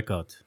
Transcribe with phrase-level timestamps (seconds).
[0.00, 0.42] Record.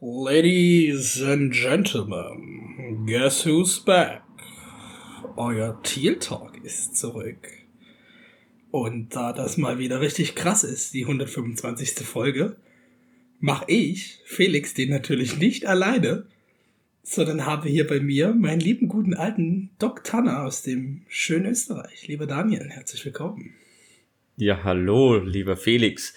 [0.00, 4.22] Ladies and Gentlemen, guess who's back?
[5.36, 7.48] Euer Teal Talk ist zurück.
[8.70, 12.06] Und da das mal wieder richtig krass ist, die 125.
[12.06, 12.56] Folge,
[13.40, 16.26] mache ich, Felix, den natürlich nicht alleine,
[17.02, 22.08] sondern habe hier bei mir meinen lieben guten alten Doc Tanner aus dem schönen Österreich.
[22.08, 23.52] Lieber Daniel, herzlich willkommen.
[24.36, 26.14] Ja, hallo, lieber Felix.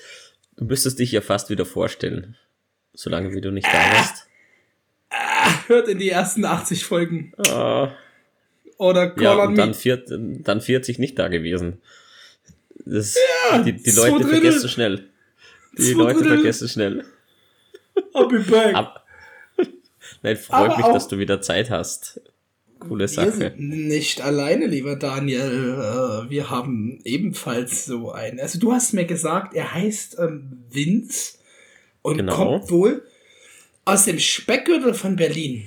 [0.57, 2.35] Du müsstest dich ja fast wieder vorstellen,
[2.93, 4.27] solange wie du nicht da bist.
[5.67, 7.33] Hört in die ersten 80 Folgen.
[7.49, 7.91] Ah,
[8.77, 11.81] Oder Call ja, und dann, viert, dann 40 nicht da gewesen.
[12.85, 13.15] Das,
[13.51, 14.41] Ja, die, die Leute Drittel.
[14.41, 15.09] vergessen schnell.
[15.77, 16.35] Die Leute Drittel.
[16.37, 17.05] vergessen schnell.
[18.13, 18.75] I'll be back.
[18.75, 19.05] Ab,
[20.21, 22.21] Nein, freut Aber mich, dass du wieder Zeit hast.
[22.87, 23.31] Coole Wir Sache.
[23.31, 26.25] sind nicht alleine, lieber Daniel.
[26.25, 28.39] Äh, Wir haben ebenfalls so einen.
[28.39, 31.37] Also du hast mir gesagt, er heißt ähm, Vince
[32.01, 32.35] und Genau.
[32.35, 33.03] kommt wohl
[33.85, 35.63] aus dem Speckgürtel von Berlin.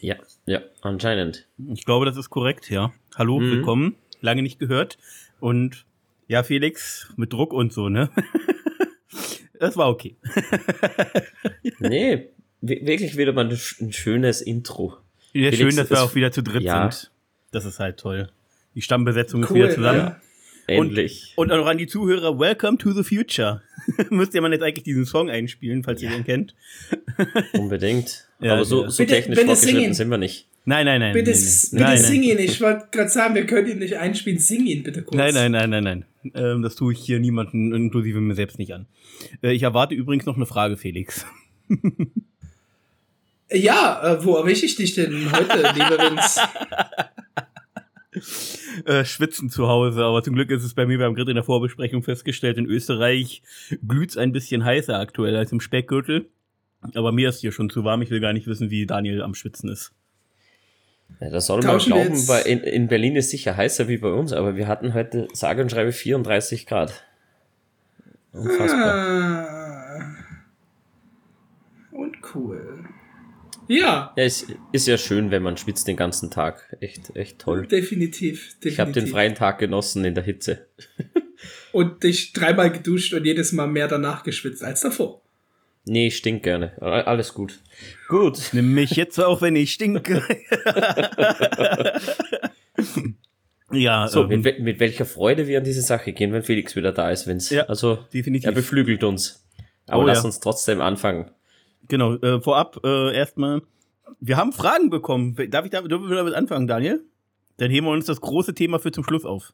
[0.00, 1.46] Ja, ja, anscheinend.
[1.72, 2.92] Ich glaube, das ist korrekt, ja.
[3.16, 3.50] Hallo, Mhm.
[3.50, 3.96] willkommen.
[4.20, 4.98] Lange nicht gehört.
[5.40, 5.84] Und
[6.28, 8.10] ja, Felix, mit Druck und so, ne?
[9.60, 10.16] das war okay.
[11.78, 12.28] Nee,
[12.60, 14.96] wi- wirklich wieder mal ein schönes Intro.
[15.36, 16.90] Ja, Felix, schön, dass wir auch wieder zu dritt ja.
[16.90, 17.10] sind.
[17.52, 18.28] Das ist halt toll.
[18.74, 19.98] Die Stammbesetzung ist Cool, wieder zusammen.
[19.98, 20.20] ja.
[20.68, 21.32] Endlich.
[21.36, 23.62] Und auch noch an die Zuhörer, Welcome to the Future.
[24.10, 26.16] Müsste man jetzt eigentlich diesen Song einspielen, falls ihr Ja.
[26.16, 26.54] den kennt.
[27.52, 28.26] Unbedingt.
[28.40, 29.94] Ja, Aber so, so Bitte- technisch bitte fortgeschritten singen.
[29.94, 30.48] sind wir nicht.
[30.64, 31.12] Nein, nein, nein.
[31.12, 31.38] Bitte, nein,
[31.70, 32.38] bitte nein, sing ihn.
[32.40, 34.40] Ich wollte gerade sagen, wir können ihn nicht einspielen.
[34.40, 35.16] Sing ihn bitte kurz.
[35.16, 36.04] Nein, nein, nein, nein, nein.
[36.34, 38.86] Ähm, das tue ich hier niemanden, inklusive mir selbst nicht an.
[39.42, 41.24] Äh, ich erwarte übrigens noch eine Frage, Felix.
[43.50, 46.40] Ja, äh, wo erwische ich dich denn heute, lieber Vince?
[48.86, 51.44] Äh, schwitzen zu Hause, aber zum Glück ist es bei mir beim Grid in der
[51.44, 53.42] Vorbesprechung festgestellt, in Österreich
[53.86, 56.26] glüht's ein bisschen heißer aktuell als im Speckgürtel.
[56.94, 59.34] Aber mir ist hier schon zu warm, ich will gar nicht wissen, wie Daniel am
[59.34, 59.92] Schwitzen ist.
[61.20, 63.98] Ja, das soll man Tauschen wir glauben, weil in, in Berlin ist sicher heißer wie
[63.98, 67.04] bei uns, aber wir hatten heute sage und schreibe 34 Grad.
[68.32, 68.94] Unfassbar.
[68.94, 70.16] Ah.
[71.92, 72.75] Und cool.
[73.68, 76.76] Ja, Ja, es ist ja schön, wenn man schwitzt den ganzen Tag.
[76.80, 77.66] Echt, echt toll.
[77.66, 78.54] definitiv.
[78.54, 78.72] definitiv.
[78.72, 80.66] Ich habe den freien Tag genossen in der Hitze.
[81.72, 85.20] Und dich dreimal geduscht und jedes Mal mehr danach geschwitzt als davor.
[85.84, 86.80] Nee, ich stink gerne.
[86.80, 87.60] Alles gut.
[88.08, 88.40] Gut.
[88.52, 90.22] Nimm mich jetzt auch, wenn ich stinke.
[93.70, 96.92] ja, So, ähm, mit, mit welcher Freude wir an diese Sache gehen, wenn Felix wieder
[96.92, 97.50] da ist, wenn's.
[97.50, 98.46] Ja, also, definitiv.
[98.46, 99.46] er beflügelt uns.
[99.86, 100.24] Aber Oh, lass ja.
[100.24, 101.30] uns trotzdem anfangen.
[101.88, 103.62] Genau, äh, vorab äh, erstmal.
[104.20, 105.36] Wir haben Fragen bekommen.
[105.50, 107.04] Darf ich damit, dürfen wir damit anfangen, Daniel?
[107.58, 109.52] Dann heben wir uns das große Thema für zum Schluss auf.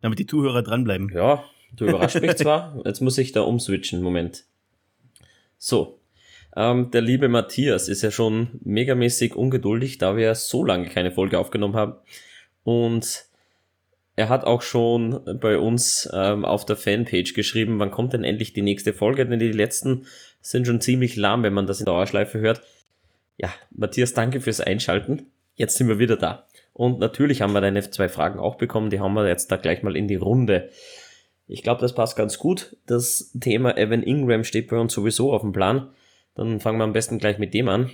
[0.00, 1.10] Damit die Zuhörer dranbleiben.
[1.14, 1.44] Ja,
[1.74, 2.80] du überrascht mich zwar.
[2.84, 4.02] Jetzt muss ich da umswitchen.
[4.02, 4.44] Moment.
[5.58, 6.00] So.
[6.54, 11.38] Ähm, der liebe Matthias ist ja schon megamäßig ungeduldig, da wir so lange keine Folge
[11.38, 11.94] aufgenommen haben.
[12.64, 13.26] Und
[14.16, 18.54] er hat auch schon bei uns ähm, auf der Fanpage geschrieben, wann kommt denn endlich
[18.54, 20.06] die nächste Folge, denn die letzten
[20.50, 22.62] sind schon ziemlich lahm, wenn man das in Dauerschleife hört.
[23.36, 25.26] Ja, Matthias, danke fürs Einschalten.
[25.56, 26.46] Jetzt sind wir wieder da.
[26.72, 29.82] Und natürlich haben wir deine zwei Fragen auch bekommen, die haben wir jetzt da gleich
[29.82, 30.70] mal in die Runde.
[31.48, 32.76] Ich glaube, das passt ganz gut.
[32.86, 35.90] Das Thema Evan Ingram steht bei uns sowieso auf dem Plan.
[36.34, 37.90] Dann fangen wir am besten gleich mit dem an.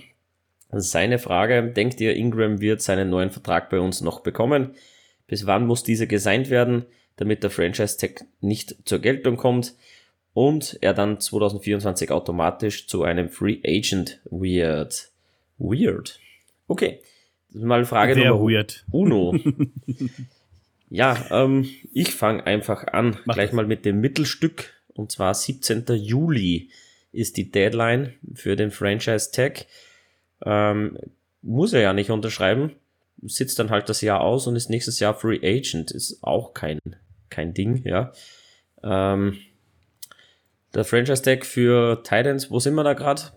[0.71, 4.75] Seine Frage, denkt ihr, Ingram wird seinen neuen Vertrag bei uns noch bekommen?
[5.27, 6.85] Bis wann muss dieser gesigned werden,
[7.15, 9.75] damit der Franchise-Tag nicht zur Geltung kommt
[10.33, 15.11] und er dann 2024 automatisch zu einem Free Agent wird?
[15.57, 16.19] Weird.
[16.67, 16.99] Okay.
[17.49, 18.83] Das ist mal Frage Sehr Nummer weird.
[18.91, 19.35] Uno.
[20.89, 23.55] ja, ähm, ich fange einfach an, Mach gleich das.
[23.55, 24.73] mal mit dem Mittelstück.
[24.95, 25.85] Und zwar 17.
[25.95, 26.69] Juli
[27.11, 29.65] ist die Deadline für den Franchise Tag.
[30.43, 30.97] Ähm,
[31.41, 32.71] muss er ja nicht unterschreiben,
[33.21, 35.91] sitzt dann halt das Jahr aus und ist nächstes Jahr Free Agent.
[35.91, 36.79] Ist auch kein,
[37.29, 38.11] kein Ding, ja.
[38.83, 39.37] Ähm,
[40.73, 43.21] der Franchise Tag für Titans, wo sind wir da gerade?
[43.21, 43.31] 10,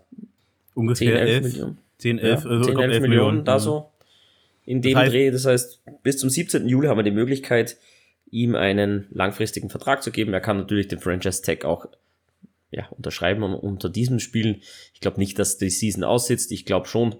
[0.75, 1.77] Ungefähr 11 11, Millionen.
[1.97, 3.59] 10, Ja, 11, also 10, ich glaub, 11 Millionen, da ja.
[3.59, 3.91] so.
[4.65, 5.31] In dem heißt- Dreh.
[5.31, 6.67] Das heißt, bis zum 17.
[6.67, 7.77] Juli haben wir die Möglichkeit,
[8.29, 10.33] ihm einen langfristigen Vertrag zu geben.
[10.33, 11.85] Er kann natürlich den Franchise-Tag auch
[12.69, 14.61] ja, unterschreiben und unter diesem Spielen.
[14.93, 16.51] Ich glaube nicht, dass die Season aussitzt.
[16.51, 17.15] Ich glaube schon,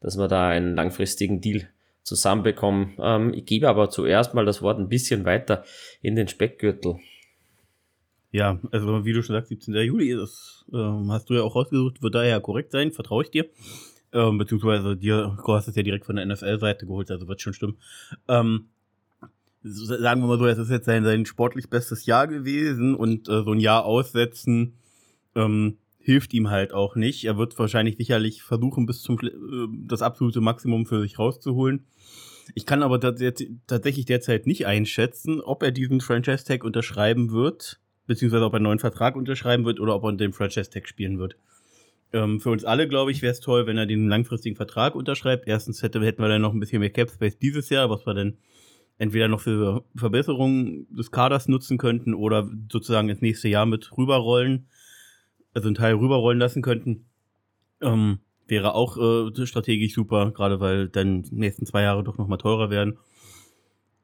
[0.00, 1.68] dass wir da einen langfristigen Deal
[2.02, 2.94] zusammenbekommen.
[2.98, 5.64] Ähm, ich gebe aber zuerst mal das Wort ein bisschen weiter
[6.00, 6.96] in den Speckgürtel.
[8.36, 9.74] Ja, also wie du schon sagst, 17.
[9.76, 13.46] Juli, das ähm, hast du ja auch rausgesucht, wird daher korrekt sein, vertraue ich dir.
[14.12, 17.54] Ähm, beziehungsweise dir, du hast es ja direkt von der NFL-Seite geholt, also wird schon
[17.54, 17.78] stimmen.
[18.28, 18.66] Ähm,
[19.62, 23.42] sagen wir mal so, es ist jetzt sein, sein sportlich bestes Jahr gewesen und äh,
[23.42, 24.74] so ein Jahr aussetzen
[25.34, 27.24] ähm, hilft ihm halt auch nicht.
[27.24, 29.30] Er wird wahrscheinlich sicherlich versuchen, bis zum äh,
[29.86, 31.86] das absolute Maximum für sich rauszuholen.
[32.54, 38.52] Ich kann aber tatsächlich derzeit nicht einschätzen, ob er diesen Franchise-Tag unterschreiben wird, beziehungsweise ob
[38.52, 41.36] er einen neuen Vertrag unterschreiben wird oder ob er den Franchise-Tag spielen wird.
[42.12, 45.46] Ähm, für uns alle, glaube ich, wäre es toll, wenn er den langfristigen Vertrag unterschreibt.
[45.46, 48.14] Erstens hätte, hätten wir dann noch ein bisschen mehr Cap Space dieses Jahr, was wir
[48.14, 48.38] dann
[48.98, 54.68] entweder noch für Verbesserungen des Kaders nutzen könnten oder sozusagen ins nächste Jahr mit rüberrollen,
[55.52, 57.06] also einen Teil rüberrollen lassen könnten.
[57.82, 62.38] Ähm, wäre auch äh, strategisch super, gerade weil dann die nächsten zwei Jahre doch nochmal
[62.38, 62.98] teurer werden.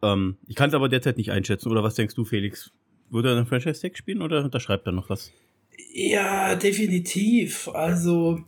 [0.02, 1.70] Ähm, ich kann es aber derzeit nicht einschätzen.
[1.70, 2.72] Oder was denkst du, Felix?
[3.12, 5.32] Würde er einen Franchise-Tag spielen oder unterschreibt er noch was?
[5.92, 7.68] Ja, definitiv.
[7.68, 8.42] Also,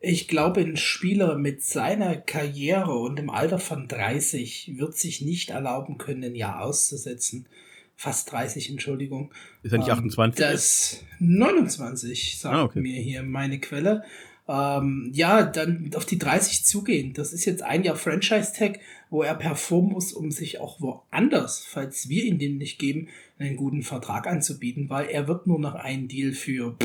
[0.00, 5.50] ich glaube, ein Spieler mit seiner Karriere und im Alter von 30 wird sich nicht
[5.50, 7.46] erlauben können, ein Jahr auszusetzen.
[7.94, 9.34] Fast 30, Entschuldigung.
[9.62, 10.42] Ist er nicht 28?
[10.42, 12.80] Ähm, das 29, sagt ah, okay.
[12.80, 14.02] mir hier meine Quelle.
[14.48, 17.12] Ähm, ja, dann auf die 30 zugehen.
[17.12, 18.80] Das ist jetzt ein Jahr Franchise-Tag,
[19.10, 23.08] wo er performen muss, um sich auch woanders, falls wir ihn den nicht geben,
[23.38, 26.76] einen guten Vertrag anzubieten, weil er wird nur noch einen Deal für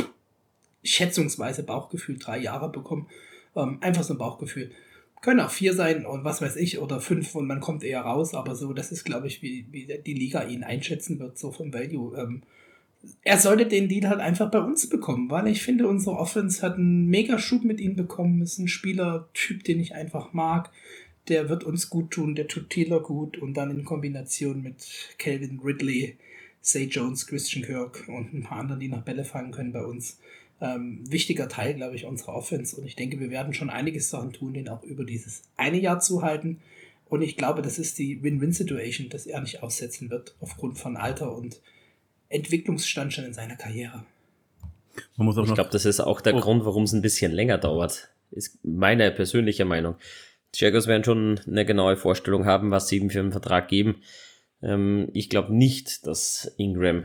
[0.83, 3.07] schätzungsweise Bauchgefühl drei Jahre bekommen.
[3.55, 4.71] Ähm, einfach so ein Bauchgefühl.
[5.21, 8.33] Können auch vier sein und was weiß ich, oder fünf und man kommt eher raus,
[8.33, 11.73] aber so, das ist, glaube ich, wie, wie die Liga ihn einschätzen wird, so vom
[11.73, 12.15] Value.
[12.17, 12.43] Ähm,
[13.23, 16.75] er sollte den Deal halt einfach bei uns bekommen, weil ich finde, unsere Offense hat
[16.75, 18.41] einen mega Schub mit ihm bekommen.
[18.41, 20.71] Ist ein Spielertyp, den ich einfach mag.
[21.27, 25.59] Der wird uns gut tun, der tut Taylor gut und dann in Kombination mit Calvin
[25.63, 26.17] Ridley,
[26.61, 30.19] Say Jones, Christian Kirk und ein paar anderen, die nach Bälle fangen können bei uns
[30.61, 32.75] ähm, wichtiger Teil, glaube ich, unserer Offense.
[32.77, 35.99] Und ich denke, wir werden schon einiges daran tun, den auch über dieses eine Jahr
[35.99, 36.61] zu halten.
[37.07, 41.35] Und ich glaube, das ist die Win-Win-Situation, dass er nicht aussetzen wird aufgrund von Alter
[41.35, 41.61] und
[42.29, 44.05] Entwicklungsstand schon in seiner Karriere.
[45.49, 46.39] ich glaube, das ist auch der oh.
[46.39, 48.09] Grund, warum es ein bisschen länger dauert.
[48.31, 49.95] Ist meine persönliche Meinung.
[50.55, 53.97] Die Jaguars werden schon eine genaue Vorstellung haben, was sie ihm für einen Vertrag geben.
[54.61, 57.03] Ähm, ich glaube nicht, dass Ingram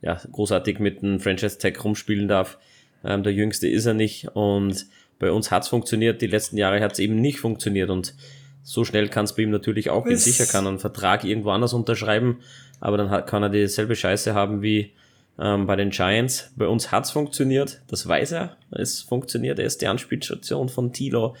[0.00, 2.58] ja, großartig mit einem Franchise-Tag rumspielen darf.
[3.04, 4.86] Ähm, der Jüngste ist er nicht und
[5.18, 8.14] bei uns hat es funktioniert, die letzten Jahre hat es eben nicht funktioniert und
[8.62, 10.16] so schnell kann es bei ihm natürlich auch gehen.
[10.16, 12.40] Sicher kann er einen Vertrag irgendwo anders unterschreiben,
[12.80, 14.92] aber dann hat, kann er dieselbe Scheiße haben wie
[15.38, 16.52] ähm, bei den Giants.
[16.56, 18.56] Bei uns hat es funktioniert, das weiß er.
[18.70, 21.34] Es funktioniert, er ist die Anspielstation von Tilo.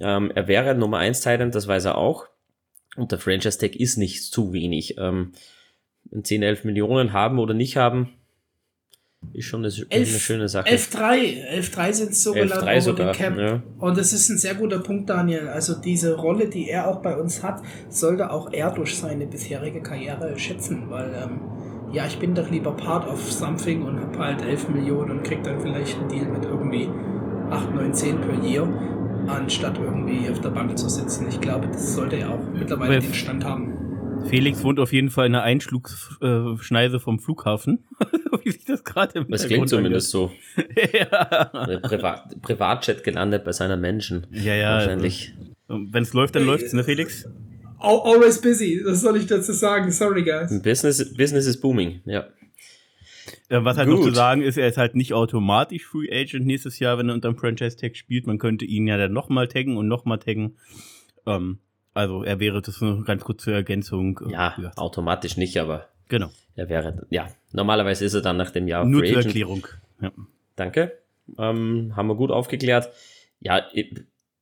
[0.00, 2.26] Ähm, er wäre Nummer 1 Titan, das weiß er auch.
[2.96, 4.96] Und der Franchise Tag ist nicht zu wenig.
[4.98, 5.32] Ähm,
[6.22, 8.10] 10, 11 Millionen haben oder nicht haben,
[9.32, 10.68] ist schon eine, elf, eine schöne Sache.
[10.68, 11.60] 11-3.
[11.60, 13.36] 11-3 sind so genannt over sogar, cap.
[13.36, 13.62] Ja.
[13.78, 15.48] Und das ist ein sehr guter Punkt, Daniel.
[15.48, 19.82] Also diese Rolle, die er auch bei uns hat, sollte auch er durch seine bisherige
[19.82, 21.40] Karriere schätzen, weil ähm,
[21.92, 25.42] ja, ich bin doch lieber Part of something und habe halt 11 Millionen und krieg
[25.42, 26.88] dann vielleicht einen Deal mit irgendwie
[27.50, 28.68] 8, 9, 10 per Year,
[29.28, 31.28] anstatt irgendwie auf der Bank zu sitzen.
[31.28, 33.86] Ich glaube, das sollte er auch mittlerweile den Stand haben.
[34.28, 37.84] Felix wohnt auf jeden Fall in einer Einschlugsschneise vom Flughafen.
[38.42, 40.32] Wie sich das gerade im Das klingt zumindest so.
[40.92, 41.44] ja.
[41.78, 44.26] Privat, Privatjet gelandet bei seiner Menschen.
[44.30, 44.74] Ja, ja.
[44.74, 45.34] Wahrscheinlich.
[45.68, 47.28] Wenn es läuft, dann läuft es, ne, Felix?
[47.78, 49.90] Always busy, das soll ich dazu sagen.
[49.90, 50.62] Sorry, guys.
[50.62, 52.26] Business, Business is booming, ja.
[53.50, 53.98] Ja was halt Gut.
[53.98, 57.14] noch zu sagen ist, er ist halt nicht automatisch Free Agent nächstes Jahr, wenn er
[57.14, 58.26] unter dem Franchise-Tag spielt.
[58.26, 60.56] Man könnte ihn ja dann nochmal taggen und nochmal taggen.
[61.26, 61.58] Ähm,
[61.94, 64.20] also er wäre, das eine ganz kurze Ergänzung.
[64.26, 66.30] Äh, ja, ja, automatisch nicht, aber genau.
[66.54, 69.26] Er wäre, ja, normalerweise ist er dann nach dem Jahr Nur Free zur Agent.
[69.26, 69.66] Erklärung.
[70.00, 70.12] Ja.
[70.56, 70.98] Danke.
[71.38, 72.90] Ähm, haben wir gut aufgeklärt.
[73.40, 73.66] Ja,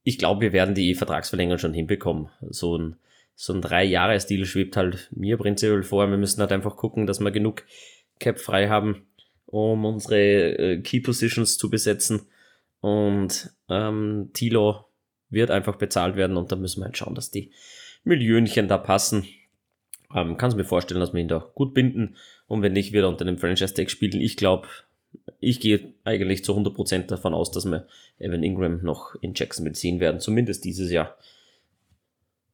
[0.02, 2.28] ich glaube, wir werden die Vertragsverlängerung schon hinbekommen.
[2.50, 2.96] So ein,
[3.34, 6.08] so ein Drei-Jahres-Deal schwebt halt mir prinzipiell vor.
[6.08, 7.64] Wir müssen halt einfach gucken, dass wir genug
[8.18, 9.06] Cap frei haben,
[9.46, 12.22] um unsere äh, Key Positions zu besetzen.
[12.80, 14.86] Und ähm, Tilo
[15.30, 17.50] wird einfach bezahlt werden und da müssen wir halt schauen, dass die
[18.04, 19.26] Millionchen da passen.
[20.14, 22.16] Ähm, Kannst mir vorstellen, dass wir ihn da gut binden
[22.46, 24.20] und wenn nicht, wird er unter dem Franchise-Tag spielen.
[24.20, 24.68] Ich glaube,
[25.40, 27.86] ich gehe eigentlich zu 100% davon aus, dass wir
[28.18, 31.16] Evan Ingram noch in Jacksonville ziehen werden, zumindest dieses Jahr.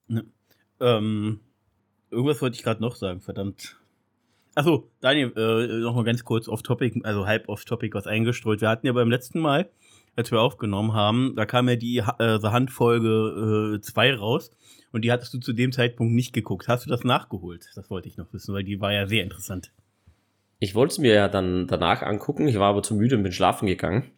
[0.08, 0.24] Ne.
[0.80, 1.40] Ähm,
[2.10, 3.76] irgendwas wollte ich gerade noch sagen, verdammt.
[4.54, 8.60] Achso, Daniel, äh, noch mal ganz kurz off-topic, also halb off-topic was eingestreut.
[8.60, 9.70] Wir hatten ja beim letzten Mal
[10.16, 12.02] als wir aufgenommen haben, da kam ja die äh,
[12.42, 14.50] Handfolge 2 äh, raus
[14.92, 16.68] und die hattest du zu dem Zeitpunkt nicht geguckt.
[16.68, 17.70] Hast du das nachgeholt?
[17.74, 19.72] Das wollte ich noch wissen, weil die war ja sehr interessant.
[20.58, 23.32] Ich wollte es mir ja dann danach angucken, ich war aber zu müde und bin
[23.32, 24.10] schlafen gegangen.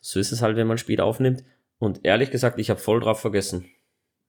[0.00, 1.44] So ist es halt, wenn man spät aufnimmt.
[1.78, 3.66] Und ehrlich gesagt, ich habe voll drauf vergessen.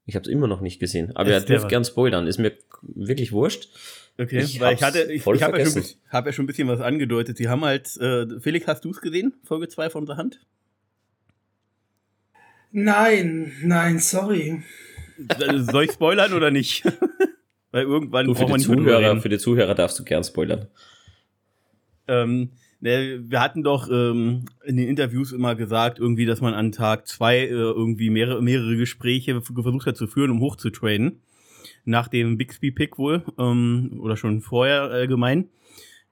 [0.05, 1.15] Ich habe es immer noch nicht gesehen.
[1.15, 2.27] Aber er dürft gern spoilern.
[2.27, 3.69] Ist mir wirklich wurscht.
[4.21, 5.81] Okay, Ich weil ich hatte, ich, ich habe ja, schon ein vergessen.
[5.81, 7.37] bisschen- hab ja schon ein bisschen was angedeutet.
[7.37, 9.33] Sie haben halt, äh, Felix, hast du es gesehen?
[9.43, 10.39] Folge 2 von der Hand?
[12.71, 14.61] Nein, nein, sorry.
[15.71, 16.83] Soll ich spoilern oder nicht?
[17.71, 20.23] weil irgendwann Du, für, die nicht mehr drüber Zuhörer, für die Zuhörer darfst du gern
[20.23, 20.67] spoilern.
[22.07, 22.49] Ähm,
[22.79, 27.07] ne, wir hatten doch ähm, in den Interviews immer gesagt, irgendwie, dass man an Tag
[27.07, 31.21] zwei äh, irgendwie mehrere, mehrere Gespräche versucht hat zu führen, um hochzutraden.
[31.85, 35.49] Nach dem Bixby-Pick wohl, ähm, oder schon vorher allgemein.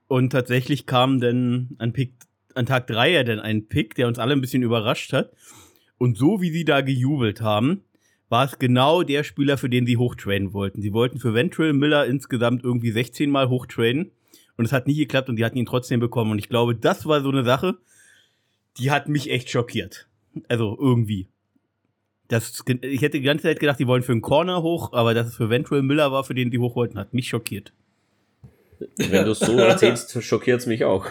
[0.07, 2.13] Und tatsächlich kam dann an, Pick,
[2.55, 5.31] an Tag drei ja dann ein Pick, der uns alle ein bisschen überrascht hat.
[5.97, 7.83] Und so wie sie da gejubelt haben,
[8.29, 10.81] war es genau der Spieler, für den sie hochtraden wollten.
[10.81, 14.11] Sie wollten für Ventrell Miller insgesamt irgendwie 16 Mal hochtraden.
[14.55, 16.31] Und es hat nicht geklappt und die hatten ihn trotzdem bekommen.
[16.31, 17.77] Und ich glaube, das war so eine Sache,
[18.77, 20.07] die hat mich echt schockiert.
[20.47, 21.27] Also irgendwie.
[22.29, 25.27] Das, ich hätte die ganze Zeit gedacht, die wollen für einen Corner hoch, aber dass
[25.27, 27.73] es für Ventrell Miller war, für den die hoch wollten, hat mich schockiert.
[28.97, 31.07] Wenn du es so erzählst, schockiert es mich auch.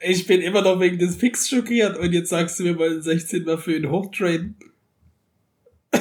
[0.00, 3.44] Ich bin immer noch wegen des Picks schockiert und jetzt sagst du mir mal 16
[3.44, 4.56] Mal für ihn hochtraden.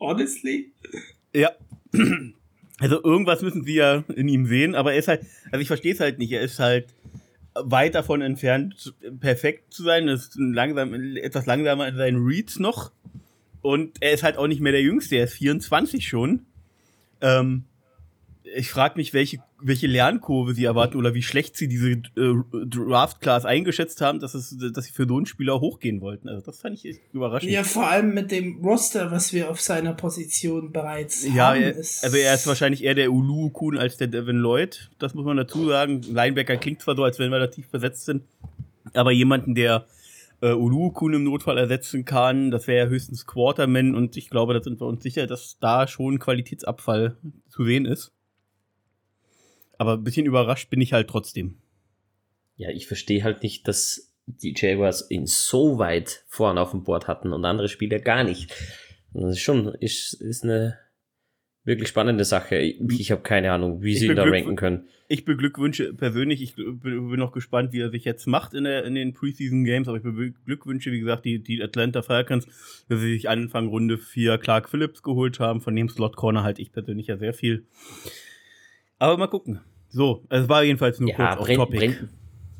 [0.00, 0.72] Honestly?
[1.34, 1.52] Ja.
[2.82, 5.92] Also irgendwas müssen sie ja in ihm sehen, aber er ist halt, also ich verstehe
[5.92, 6.94] es halt nicht, er ist halt
[7.54, 12.92] weit davon entfernt, perfekt zu sein, ist langsam, etwas langsamer in seinen Reads noch
[13.62, 16.46] und er ist halt auch nicht mehr der Jüngste, er ist 24 schon.
[17.20, 17.64] Ähm,
[18.42, 22.34] ich frage mich, welche, welche Lernkurve sie erwarten oder wie schlecht sie diese äh,
[22.66, 26.28] Draft-Class eingeschätzt haben, dass, es, dass sie für so einen Spieler hochgehen wollten.
[26.28, 27.50] Also das fand ich echt überraschend.
[27.50, 31.62] Ja, vor allem mit dem Roster, was wir auf seiner Position bereits Ja, haben.
[31.62, 34.90] er, also er ist wahrscheinlich eher der Ulu Kuhn als der Devin Lloyd.
[34.98, 36.02] Das muss man dazu sagen.
[36.02, 38.24] Linebacker klingt zwar so, als wenn wir da tief besetzt sind,
[38.94, 39.86] aber jemanden, der
[40.42, 44.54] äh, Ulu Kuhn im Notfall ersetzen kann, das wäre ja höchstens Quarterman und ich glaube,
[44.54, 47.16] da sind wir uns sicher, dass da schon Qualitätsabfall
[47.48, 48.12] zu sehen ist.
[49.80, 51.56] Aber ein bisschen überrascht bin ich halt trotzdem.
[52.56, 57.08] Ja, ich verstehe halt nicht, dass die Jaguars ihn so weit vorne auf dem Board
[57.08, 58.54] hatten und andere Spieler gar nicht.
[59.14, 60.78] Das ist schon, ist, ist eine
[61.64, 62.58] wirklich spannende Sache.
[62.58, 64.86] Ich, ich habe keine Ahnung, wie Ich sie ihn da ranken können.
[65.08, 68.94] Ich beglückwünsche persönlich, ich bin noch gespannt, wie er sich jetzt macht in, der, in
[68.94, 72.46] den Preseason Games, aber ich beglückwünsche, wie gesagt, die, die Atlanta Falcons,
[72.90, 76.58] dass sie sich Anfang Runde 4 Clark Phillips geholt haben, von dem Slot Corner halt
[76.58, 77.64] ich persönlich ja sehr viel.
[78.98, 79.60] Aber mal gucken.
[79.90, 81.78] So, es war jedenfalls nur Ja, kurz auf Topic.
[81.78, 82.08] prin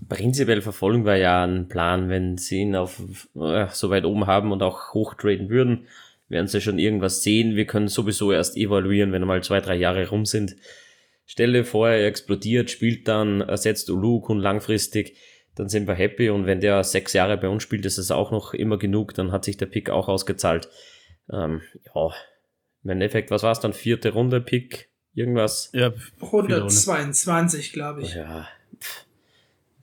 [0.08, 3.00] prinzipiell verfolgen wir ja einen Plan, wenn sie ihn auf
[3.36, 5.86] äh, so weit oben haben und auch hochtraden würden,
[6.28, 7.56] werden sie schon irgendwas sehen.
[7.56, 10.56] Wir können sowieso erst evaluieren, wenn mal zwei, drei Jahre rum sind.
[11.26, 15.16] Stelle vor, er explodiert, spielt dann, ersetzt Ulukun langfristig,
[15.54, 18.32] dann sind wir happy und wenn der sechs Jahre bei uns spielt, ist es auch
[18.32, 20.68] noch immer genug, dann hat sich der Pick auch ausgezahlt.
[21.32, 21.62] Ähm,
[21.94, 22.10] ja,
[22.82, 23.72] im Endeffekt, was war es dann?
[23.72, 25.70] Vierte Runde Pick, irgendwas?
[25.72, 28.14] Ja, 122, glaube ich.
[28.14, 28.48] Ja,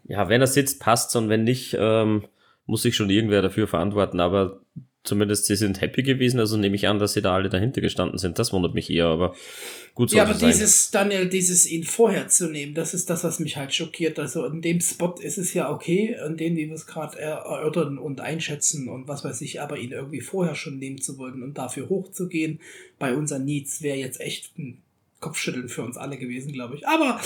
[0.08, 2.24] ja, wenn er sitzt, passt's und wenn nicht, ähm,
[2.66, 4.62] muss sich schon irgendwer dafür verantworten, aber
[5.04, 8.18] zumindest sie sind happy gewesen, also nehme ich an, dass sie da alle dahinter gestanden
[8.18, 8.40] sind.
[8.40, 9.36] Das wundert mich eher, aber
[9.96, 10.50] gut soll Ja, aber sein.
[10.50, 14.20] dieses, Daniel, dieses ihn vorher zu nehmen, das ist das, was mich halt schockiert.
[14.20, 17.98] Also in dem Spot ist es ja okay, an dem, wie wir es gerade erörtern
[17.98, 21.58] und einschätzen und was weiß ich, aber ihn irgendwie vorher schon nehmen zu wollen und
[21.58, 22.60] dafür hochzugehen
[23.00, 24.82] bei unseren Needs wäre jetzt echt ein
[25.28, 26.88] Kopfschütteln für uns alle gewesen, glaube ich.
[26.88, 27.20] Aber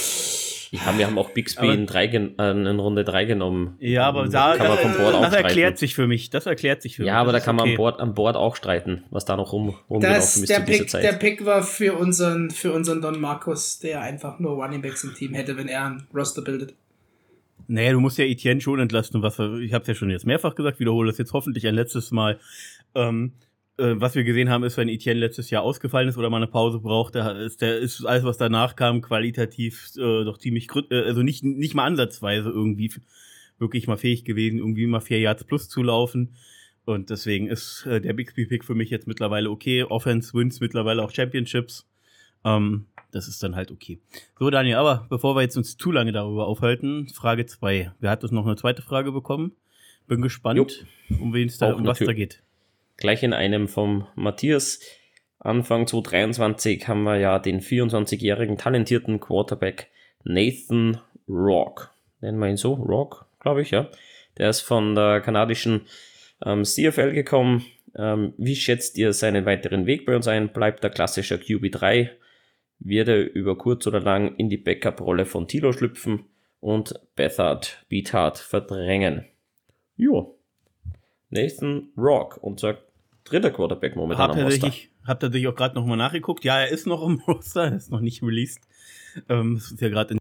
[0.72, 2.15] Ja, wir haben auch Bixby Aber- in, drei äh,
[2.51, 3.75] in Runde 3 genommen.
[3.79, 5.77] ja aber da, kann man vom Board auch das erklärt streiten.
[5.77, 6.29] sich für mich.
[6.29, 7.08] Das erklärt sich für mich.
[7.10, 7.72] Ja, aber da Das kann man okay.
[7.74, 10.65] am Board, am Board auch streiten, was da noch rum, rumgelaufen das, ist der, zu
[10.65, 11.03] dieser Pick, Zeit.
[11.03, 15.13] der Pick war für unseren, für unseren Don Marcus, der einfach nur Running Backs im
[15.13, 16.74] Team hätte, wenn er ein Roster bildet.
[17.67, 20.25] Naja, du musst ja Etienne schon entlasten, was wir, ich habe es ja schon jetzt
[20.25, 22.39] mehrfach gesagt, wiederhole das jetzt hoffentlich ein letztes Mal.
[22.96, 23.34] Ähm,
[23.78, 26.48] äh, was wir gesehen haben, ist, wenn Etienne letztes Jahr ausgefallen ist oder mal eine
[26.48, 31.01] Pause braucht, der ist, der ist alles, was danach kam, qualitativ äh, doch ziemlich, äh,
[31.01, 32.92] also nicht, nicht mal ansatzweise irgendwie
[33.58, 36.36] wirklich mal fähig gewesen, irgendwie mal vier Yards plus zu laufen.
[36.84, 39.84] Und deswegen ist äh, der Bixby-Pick für mich jetzt mittlerweile okay.
[39.84, 41.88] Offense wins mittlerweile auch Championships.
[42.44, 44.00] Ähm, das ist dann halt okay.
[44.40, 47.92] So, Daniel, aber bevor wir jetzt uns zu lange darüber aufhalten, Frage 2.
[48.00, 49.51] Wer hat uns noch eine zweite Frage bekommen?
[50.08, 50.86] Bin gespannt,
[51.20, 52.44] um wen es da, Auch um was da geht.
[53.01, 54.79] Gleich in einem vom Matthias.
[55.39, 59.88] Anfang 2023 haben wir ja den 24-jährigen talentierten Quarterback
[60.24, 61.89] Nathan Rock.
[62.20, 62.74] Nennen wir ihn so?
[62.75, 63.89] Rock, glaube ich, ja.
[64.38, 65.88] Der ist von der kanadischen
[66.46, 67.65] ähm, CFL gekommen.
[67.96, 70.50] Ähm, wie schätzt ihr seinen weiteren Weg bei uns ein?
[70.50, 72.10] Bleibt der klassischer QB3?
[72.77, 76.25] Wird er über kurz oder lang in die Backup-Rolle von Tilo schlüpfen
[76.60, 79.25] und Bethard Beathard verdrängen?
[79.98, 80.38] Jo.
[81.31, 82.77] Nathan Rock, unser
[83.24, 84.62] dritter Quarterback momentan hab am Roster.
[84.62, 86.44] tatsächlich, hab tatsächlich auch gerade nochmal nachgeguckt.
[86.44, 88.68] Ja, er ist noch im Roster, er ist noch nicht released.
[89.30, 90.20] Ähm, es ist ja gerade in.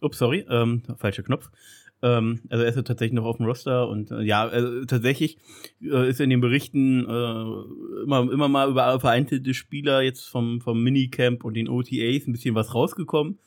[0.00, 1.50] Ups, sorry, ähm, falscher Knopf.
[2.02, 5.38] Ähm, also er ist ja tatsächlich noch auf dem Roster und äh, ja, also tatsächlich
[5.80, 10.82] äh, ist in den Berichten äh, immer, immer mal über vereinzelte Spieler jetzt vom, vom
[10.82, 13.38] Minicamp und den OTAs ein bisschen was rausgekommen.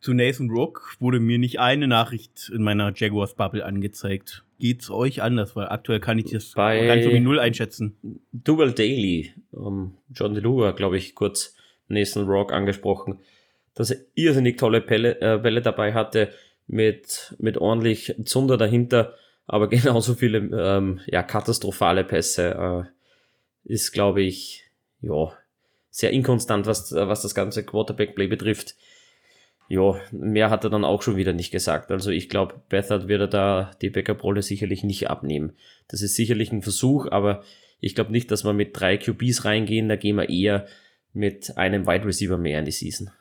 [0.00, 4.44] Zu Nathan Rook wurde mir nicht eine Nachricht in meiner Jaguars Bubble angezeigt.
[4.58, 5.56] Geht's euch anders?
[5.56, 7.96] Weil aktuell kann ich das Bei- gar nicht so wie null einschätzen.
[8.32, 11.54] Dual Daily, ähm, John DeLua, glaube ich, kurz
[11.88, 13.20] Nathan Rock angesprochen,
[13.74, 16.32] dass er irrsinnig tolle Bälle, äh, Bälle dabei hatte,
[16.66, 19.14] mit, mit ordentlich Zunder dahinter,
[19.46, 22.86] aber genauso viele ähm, ja, katastrophale Pässe.
[22.86, 24.64] Äh, ist, glaube ich,
[25.02, 25.32] ja,
[25.90, 28.74] sehr inkonstant, was, was das ganze Quarterback-Play betrifft.
[29.72, 31.92] Ja, mehr hat er dann auch schon wieder nicht gesagt.
[31.92, 35.52] Also ich glaube, Bethard wird er da die Backup-Rolle sicherlich nicht abnehmen.
[35.86, 37.44] Das ist sicherlich ein Versuch, aber
[37.78, 39.88] ich glaube nicht, dass wir mit drei QBs reingehen.
[39.88, 40.66] Da gehen wir eher
[41.12, 43.12] mit einem Wide Receiver mehr in die Season.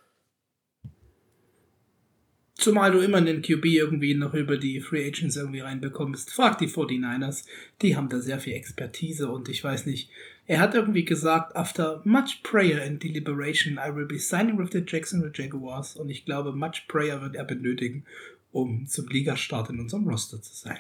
[2.56, 6.32] Zumal du immer einen QB irgendwie noch über die Free Agents irgendwie reinbekommst.
[6.32, 7.46] Frag die 49ers.
[7.84, 10.10] Die haben da sehr viel Expertise und ich weiß nicht.
[10.50, 14.84] Er hat irgendwie gesagt, after much prayer and deliberation, I will be signing with the
[14.84, 15.96] Jacksonville Jaguars.
[15.96, 18.04] Und ich glaube, much prayer wird er benötigen,
[18.52, 20.80] um zum Ligastart in unserem Roster zu sein.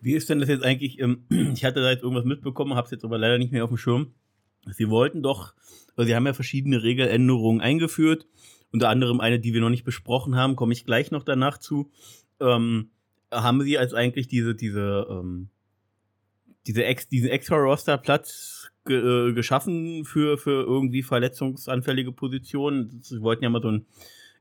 [0.00, 0.98] Wie ist denn das jetzt eigentlich?
[0.98, 1.22] Ähm,
[1.54, 3.78] ich hatte da jetzt irgendwas mitbekommen, habe es jetzt aber leider nicht mehr auf dem
[3.78, 4.12] Schirm.
[4.72, 5.54] Sie wollten doch,
[5.94, 8.26] also sie haben ja verschiedene Regeländerungen eingeführt,
[8.72, 11.92] unter anderem eine, die wir noch nicht besprochen haben, komme ich gleich noch danach zu.
[12.40, 12.90] Ähm,
[13.30, 15.48] haben sie als eigentlich diese, diese, ähm,
[16.66, 23.00] diese ex, diesen extra Roster-Platz ge, äh, geschaffen für, für irgendwie verletzungsanfällige Positionen?
[23.02, 23.86] Sie wollten ja mal so einen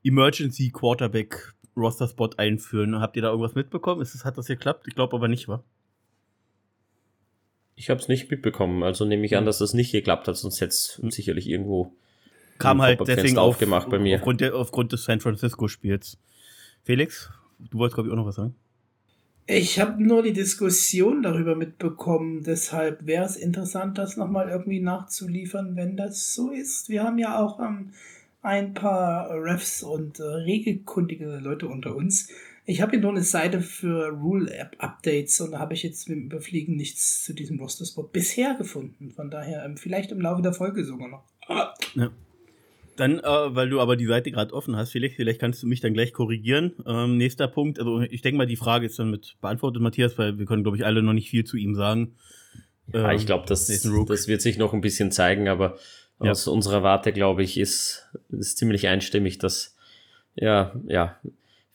[0.04, 3.00] Emergency Quarterback Roster-Spot einführen.
[3.00, 4.02] Habt ihr da irgendwas mitbekommen?
[4.02, 4.88] Ist das, hat das geklappt?
[4.88, 5.64] Ich glaube aber nicht, wa?
[7.76, 10.62] Ich habe es nicht mitbekommen, also nehme ich an, dass das nicht geklappt hat, sonst
[10.62, 11.94] hätte es sicherlich irgendwo
[12.58, 14.16] kam halt deswegen auf, aufgemacht bei mir.
[14.18, 16.18] Aufgrund, der, aufgrund des San Francisco-Spiels.
[16.84, 18.56] Felix, du wolltest, glaube ich, auch noch was sagen.
[19.48, 25.76] Ich habe nur die Diskussion darüber mitbekommen, deshalb wäre es interessant, das nochmal irgendwie nachzuliefern,
[25.76, 26.90] wenn das so ist.
[26.90, 27.92] Wir haben ja auch ähm,
[28.42, 32.30] ein paar Refs und äh, regelkundige Leute unter uns.
[32.66, 36.26] Ich habe hier nur eine Seite für Rule-App-Updates und da habe ich jetzt mit dem
[36.26, 39.12] Überfliegen nichts zu diesem Roster-Spot bisher gefunden.
[39.12, 41.24] Von daher ähm, vielleicht im Laufe der Folge sogar noch.
[41.94, 42.12] Ja.
[42.98, 45.82] Dann, äh, weil du aber die Seite gerade offen hast, Felix, vielleicht kannst du mich
[45.82, 46.74] dann gleich korrigieren.
[46.86, 50.38] Ähm, nächster Punkt, also ich denke mal, die Frage ist dann mit beantwortet, Matthias, weil
[50.40, 52.16] wir können, glaube ich, alle noch nicht viel zu ihm sagen.
[52.94, 55.78] Ja, Ähm, ich glaube, das, das wird sich noch ein bisschen zeigen, aber
[56.22, 56.32] Ja.
[56.32, 59.76] aus unserer Warte, glaube ich, ist, ist ziemlich einstimmig, dass
[60.36, 61.20] ja, ja,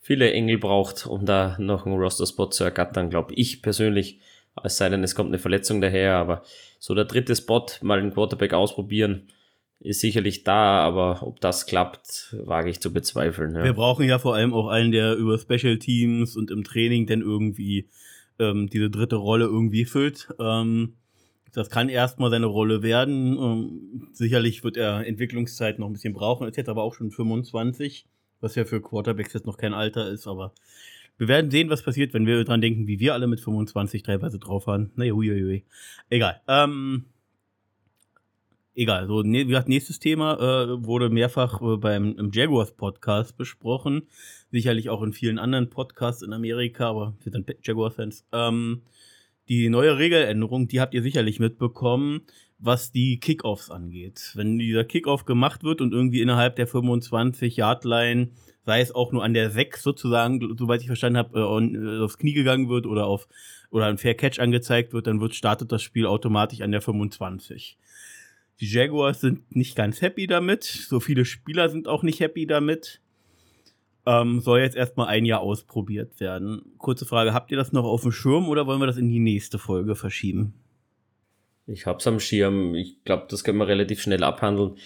[0.01, 4.21] viele Engel braucht, um da noch einen Roster-Spot zu ergattern, glaube ich persönlich.
[4.65, 6.43] Es sei denn, es kommt eine Verletzung daher, aber
[6.79, 9.29] so der dritte Spot, mal einen Quarterback ausprobieren,
[9.81, 13.55] ist sicherlich da, aber ob das klappt, wage ich zu bezweifeln.
[13.55, 13.73] Wir Ja.
[13.73, 17.89] brauchen ja vor allem auch einen, der über Special Teams und im Training dann irgendwie
[18.39, 20.29] ähm, diese dritte Rolle irgendwie füllt.
[20.39, 20.95] Ähm,
[21.53, 23.37] das kann erstmal seine Rolle werden.
[23.39, 26.47] Ähm, sicherlich wird er Entwicklungszeit noch ein bisschen brauchen.
[26.47, 28.07] Ist jetzt aber auch schon 25,
[28.41, 30.53] was ja für Quarterbacks jetzt noch kein Alter ist, aber
[31.19, 34.39] wir werden sehen, was passiert, wenn wir dran denken, wie wir alle mit 25 teilweise
[34.39, 34.91] drauf waren.
[34.97, 35.65] Naja, huiuiui.
[36.09, 36.41] Egal.
[36.49, 37.05] Ähm,
[38.75, 39.07] egal.
[39.07, 44.09] So, ne, wie gesagt, nächstes Thema äh, wurde mehrfach äh, beim im Jaguars Podcast besprochen.
[44.51, 48.27] Sicherlich auch in vielen anderen Podcasts in Amerika, aber wir sind Jaguar-Fans.
[48.33, 48.83] Ähm,
[49.49, 52.23] die neue Regeländerung, die habt ihr sicherlich mitbekommen,
[52.59, 54.33] was die Kickoffs angeht.
[54.35, 58.31] Wenn dieser Kickoff gemacht wird und irgendwie innerhalb der 25-Yard-Line,
[58.65, 62.19] sei es auch nur an der 6 sozusagen, soweit ich verstanden habe, äh, äh, aufs
[62.19, 63.27] Knie gegangen wird oder auf
[63.71, 67.79] oder ein Fair Catch angezeigt wird, dann wird startet das Spiel automatisch an der 25.
[68.61, 70.65] Die Jaguars sind nicht ganz happy damit.
[70.65, 73.01] So viele Spieler sind auch nicht happy damit.
[74.07, 76.63] Ähm, soll jetzt erstmal ein Jahr ausprobiert werden.
[76.79, 79.19] Kurze Frage, habt ihr das noch auf dem Schirm oder wollen wir das in die
[79.19, 80.55] nächste Folge verschieben?
[81.67, 82.75] Ich hab's am Schirm.
[82.75, 84.77] Ich glaube, das können wir relativ schnell abhandeln.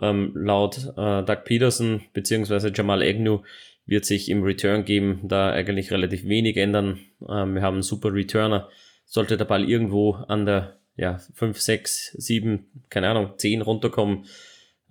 [0.00, 3.40] Ähm, laut äh, Doug Peterson beziehungsweise Jamal Agnew
[3.86, 6.98] wird sich im Return Game da eigentlich relativ wenig ändern.
[7.26, 8.68] Ähm, wir haben einen super Returner.
[9.04, 14.26] Sollte der Ball irgendwo an der ja, 5, 6, 7, keine Ahnung, 10 runterkommen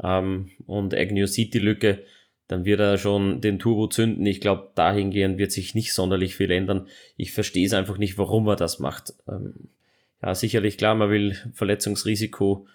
[0.03, 2.03] ähm, und Agnew sieht die Lücke,
[2.47, 4.25] dann wird er schon den Turbo zünden.
[4.25, 6.87] Ich glaube, dahingehend wird sich nicht sonderlich viel ändern.
[7.17, 9.13] Ich verstehe es einfach nicht, warum er das macht.
[9.27, 9.69] Ähm,
[10.21, 12.67] ja, sicherlich klar, man will Verletzungsrisiko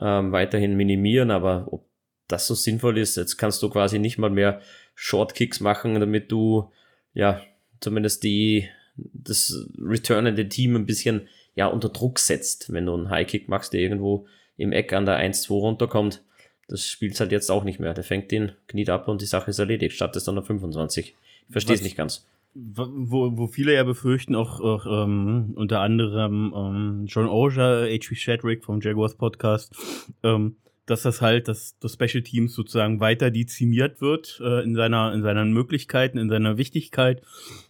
[0.00, 1.84] ähm, weiterhin minimieren, aber ob
[2.28, 4.62] das so sinnvoll ist, jetzt kannst du quasi nicht mal mehr
[4.94, 6.70] Shortkicks machen, damit du
[7.12, 7.42] ja
[7.80, 13.48] zumindest die das returnende Team ein bisschen ja, unter Druck setzt, wenn du einen High-Kick
[13.48, 16.22] machst, der irgendwo im Eck an der 1-2 runterkommt.
[16.68, 17.94] Das spielt halt jetzt auch nicht mehr.
[17.94, 21.14] Der fängt den, kniet ab und die Sache ist erledigt, statt es dann auf 25.
[21.46, 22.26] Ich verstehe es nicht ganz.
[22.54, 28.14] Wo, wo viele ja befürchten, auch, auch ähm, unter anderem ähm, John Oja, H.P.
[28.14, 29.74] Shadrick vom Jaguars Podcast,
[30.22, 30.56] ähm,
[30.86, 35.22] dass das halt, dass das Special Teams sozusagen weiter dezimiert wird äh, in seiner, in
[35.22, 37.22] seinen Möglichkeiten, in seiner Wichtigkeit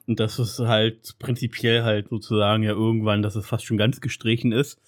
[0.06, 4.52] und dass es halt prinzipiell halt sozusagen ja irgendwann, dass es fast schon ganz gestrichen
[4.52, 4.80] ist.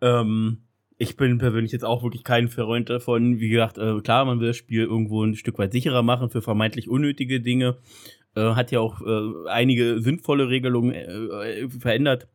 [0.00, 0.58] Ähm,
[0.98, 3.40] ich bin persönlich jetzt auch wirklich kein Freund davon.
[3.40, 6.42] Wie gesagt, äh, klar, man will das Spiel irgendwo ein Stück weit sicherer machen für
[6.42, 7.78] vermeintlich unnötige Dinge.
[8.36, 12.28] Äh, hat ja auch äh, einige sinnvolle Regelungen äh, verändert.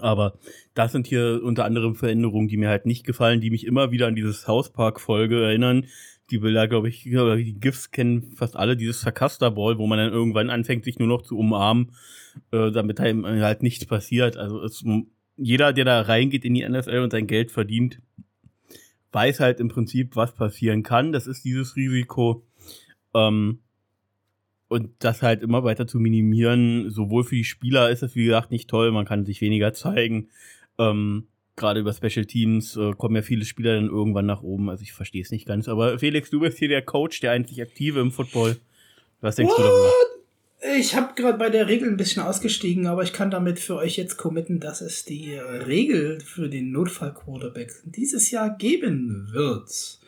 [0.00, 0.38] Aber
[0.74, 4.06] das sind hier unter anderem Veränderungen, die mir halt nicht gefallen, die mich immer wieder
[4.06, 5.86] an dieses Hauspark-Folge erinnern.
[6.30, 10.50] Die Bilder, glaube ich, die GIFs kennen fast alle, dieses Sarkaster-Ball, wo man dann irgendwann
[10.50, 11.92] anfängt, sich nur noch zu umarmen,
[12.50, 14.36] äh, damit einem halt nichts passiert.
[14.36, 14.82] Also es,
[15.36, 18.00] jeder, der da reingeht in die NFL und sein Geld verdient,
[19.12, 21.12] weiß halt im Prinzip, was passieren kann.
[21.12, 22.46] Das ist dieses Risiko.
[23.14, 23.60] Ähm,
[24.74, 28.50] und das halt immer weiter zu minimieren, sowohl für die Spieler ist es, wie gesagt,
[28.50, 30.30] nicht toll, man kann sich weniger zeigen.
[30.80, 34.82] Ähm, Gerade über Special Teams äh, kommen ja viele Spieler dann irgendwann nach oben, also
[34.82, 35.68] ich verstehe es nicht ganz.
[35.68, 38.56] Aber Felix, du bist hier der Coach, der eigentlich aktive im Football.
[39.20, 39.60] Was denkst What?
[39.60, 40.76] du darüber?
[40.76, 43.96] Ich habe gerade bei der Regel ein bisschen ausgestiegen, aber ich kann damit für euch
[43.96, 50.00] jetzt committen, dass es die Regel für den Notfall-Quarterback dieses Jahr geben wird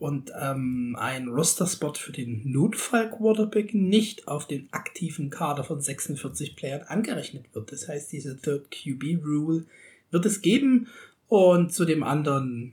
[0.00, 6.82] und ähm, ein Roster-Spot für den Notfall-Quarterback nicht auf den aktiven Kader von 46 Playern
[6.82, 7.70] angerechnet wird.
[7.70, 9.66] Das heißt, diese Third QB-Rule
[10.10, 10.88] wird es geben
[11.28, 12.72] und zu dem anderen,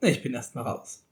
[0.00, 1.02] ich bin erstmal raus.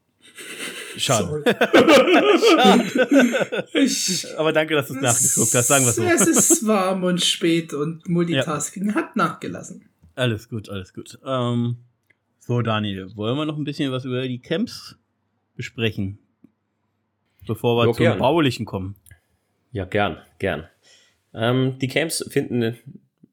[0.96, 1.42] Schade.
[3.74, 6.04] ich, Aber danke, dass du es nachgeguckt hast, sagen wir so.
[6.04, 8.94] Es ist warm und spät und Multitasking ja.
[8.94, 9.88] hat nachgelassen.
[10.14, 11.18] Alles gut, alles gut.
[11.24, 11.78] Ähm,
[12.38, 14.96] so, Daniel, wollen wir noch ein bisschen was über die Camps
[15.60, 16.18] besprechen,
[17.46, 18.18] bevor wir jo, zum gern.
[18.18, 18.96] Baulichen kommen.
[19.72, 20.66] Ja, gern, gern.
[21.34, 22.78] Ähm, die Camps finden,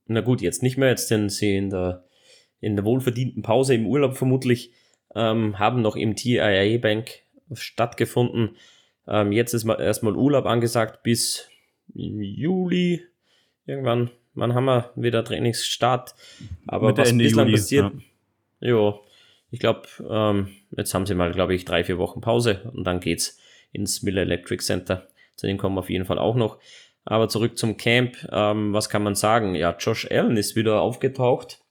[0.07, 2.03] na gut, jetzt nicht mehr, jetzt sind sie in der,
[2.59, 4.73] in der wohlverdienten Pause im Urlaub vermutlich,
[5.15, 7.11] ähm, haben noch im TIA Bank
[7.53, 8.57] stattgefunden.
[9.07, 11.47] Ähm, jetzt ist mal erstmal Urlaub angesagt bis
[11.93, 13.03] Juli.
[13.65, 16.13] Irgendwann, wann haben wir wieder Trainingsstart?
[16.67, 17.93] Aber Mitte was Ende bislang Juli, passiert,
[18.59, 18.69] ja.
[18.69, 19.07] jo,
[19.49, 22.99] ich glaube, ähm, jetzt haben sie mal, glaube ich, drei, vier Wochen Pause und dann
[22.99, 23.38] geht's
[23.71, 25.07] ins Miller Electric Center.
[25.36, 26.57] Zu dem kommen wir auf jeden Fall auch noch.
[27.05, 28.17] Aber zurück zum Camp.
[28.31, 29.55] Ähm, was kann man sagen?
[29.55, 31.62] Ja, Josh Allen ist wieder aufgetaucht.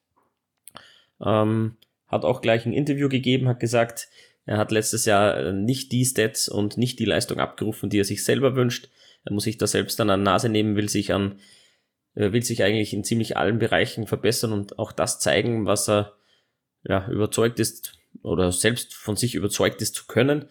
[1.25, 1.77] Ähm,
[2.09, 4.09] hat auch gleich ein Interview gegeben, hat gesagt,
[4.47, 8.05] er hat letztes Jahr äh, nicht die Stats und nicht die Leistung abgerufen, die er
[8.05, 8.89] sich selber wünscht.
[9.25, 11.41] Er muss sich da selbst an der Nase nehmen, will sich an,
[12.15, 16.15] will sich eigentlich in ziemlich allen Bereichen verbessern und auch das zeigen, was er
[16.89, 20.47] ja, überzeugt ist oder selbst von sich überzeugt ist zu können,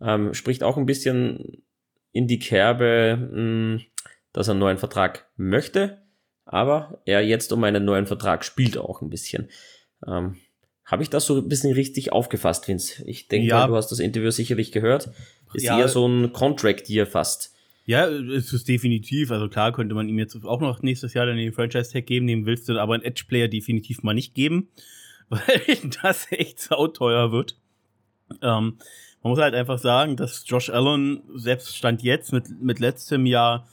[0.00, 1.62] ähm, spricht auch ein bisschen
[2.12, 3.80] in die Kerbe, mh, hm,
[4.32, 6.02] dass er einen neuen Vertrag möchte,
[6.44, 9.48] aber er jetzt um einen neuen Vertrag spielt auch ein bisschen.
[10.06, 10.36] Ähm,
[10.84, 13.04] Habe ich das so ein bisschen richtig aufgefasst, Vince?
[13.06, 13.66] Ich denke, ja.
[13.66, 15.10] du hast das Interview sicherlich gehört.
[15.54, 15.78] Ist ja.
[15.78, 17.54] eher so ein Contract hier fast.
[17.84, 19.30] Ja, es ist definitiv.
[19.30, 22.46] Also klar könnte man ihm jetzt auch noch nächstes Jahr dann den Franchise-Tag geben, dem
[22.46, 24.68] willst du aber einen Edge-Player definitiv mal nicht geben.
[25.30, 27.58] weil das echt sauteuer wird.
[28.42, 28.78] Ähm,
[29.22, 33.66] man muss halt einfach sagen, dass Josh Allen selbst Stand jetzt mit, mit letztem Jahr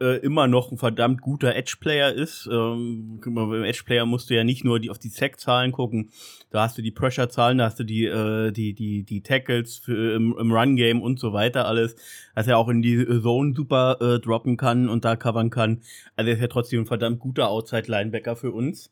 [0.00, 2.48] äh, immer noch ein verdammt guter Edge-Player ist.
[2.50, 6.10] Ähm, beim Edge-Player musst du ja nicht nur die, auf die Sack-Zahlen gucken,
[6.50, 10.14] da hast du die Pressure-Zahlen, da hast du die, äh, die, die, die Tackles für,
[10.14, 11.96] im, im Run-Game und so weiter alles,
[12.34, 15.82] dass er auch in die Zone super äh, droppen kann und da covern kann.
[16.16, 18.90] Also er ist ja trotzdem ein verdammt guter Outside-Linebacker für uns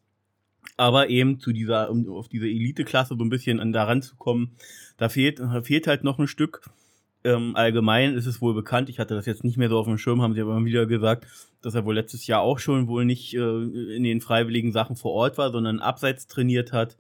[0.77, 4.53] aber eben zu dieser, um auf diese Elite-Klasse so ein bisschen an da ranzukommen,
[4.97, 6.63] da fehlt, fehlt halt noch ein Stück.
[7.25, 9.99] Ähm, allgemein ist es wohl bekannt, ich hatte das jetzt nicht mehr so auf dem
[9.99, 11.27] Schirm, haben sie aber immer wieder gesagt,
[11.63, 13.63] dass er wohl letztes Jahr auch schon wohl nicht äh,
[13.97, 16.97] in den freiwilligen Sachen vor Ort war, sondern abseits trainiert hat.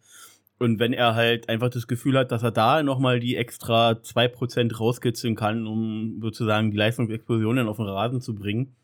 [0.58, 4.76] Und wenn er halt einfach das Gefühl hat, dass er da nochmal die extra 2%
[4.76, 8.74] rauskitzeln kann, um sozusagen die Leistungsexplosion dann auf den Rasen zu bringen,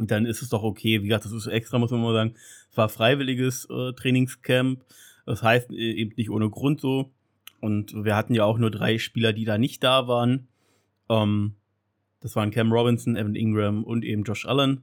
[0.00, 1.02] dann ist es doch okay.
[1.02, 2.34] Wie gesagt, das ist extra, muss man mal sagen,
[2.70, 4.84] es war freiwilliges äh, Trainingscamp.
[5.26, 7.10] Das heißt äh, eben nicht ohne Grund so.
[7.60, 10.48] Und wir hatten ja auch nur drei Spieler, die da nicht da waren.
[11.08, 11.54] Ähm,
[12.20, 14.82] das waren Cam Robinson, Evan Ingram und eben Josh Allen.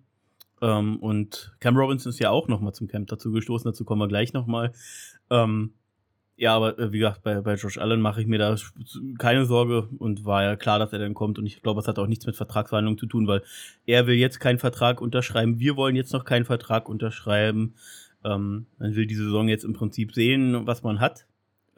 [0.62, 4.08] Ähm, und Cam Robinson ist ja auch nochmal zum Camp dazu gestoßen, dazu kommen wir
[4.08, 4.71] gleich nochmal.
[5.30, 5.73] Ähm,
[6.38, 8.56] ja, aber äh, wie gesagt, bei, bei Josh Allen mache ich mir da
[9.17, 11.39] keine Sorge und war ja klar, dass er dann kommt.
[11.39, 13.41] Und ich glaube, es hat auch nichts mit Vertragsverhandlungen zu tun, weil
[13.88, 15.60] er will jetzt keinen Vertrag unterschreiben.
[15.60, 17.73] Wir wollen jetzt noch keinen Vertrag unterschreiben.
[18.23, 21.26] Ähm, man will die Saison jetzt im Prinzip sehen, was man hat,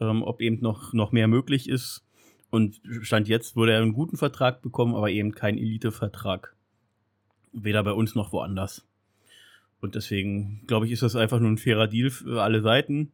[0.02, 2.06] ähm, ob eben noch, noch mehr möglich ist.
[2.50, 6.54] Und Stand jetzt würde er einen guten Vertrag bekommen, aber eben keinen Elite-Vertrag.
[7.54, 8.86] Weder bei uns noch woanders.
[9.80, 13.13] Und deswegen, glaube ich, ist das einfach nur ein fairer Deal für alle Seiten.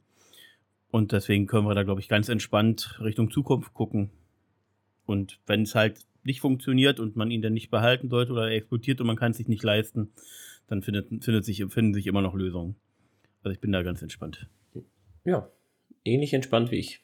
[0.96, 4.12] Und deswegen können wir da, glaube ich, ganz entspannt Richtung Zukunft gucken.
[5.06, 8.56] Und wenn es halt nicht funktioniert und man ihn dann nicht behalten sollte oder er
[8.56, 10.14] explodiert und man kann es sich nicht leisten,
[10.68, 12.78] dann findet, findet sich, finden sich immer noch Lösungen.
[13.44, 14.48] Also ich bin da ganz entspannt.
[15.26, 15.50] Ja,
[16.06, 17.02] ähnlich entspannt wie ich.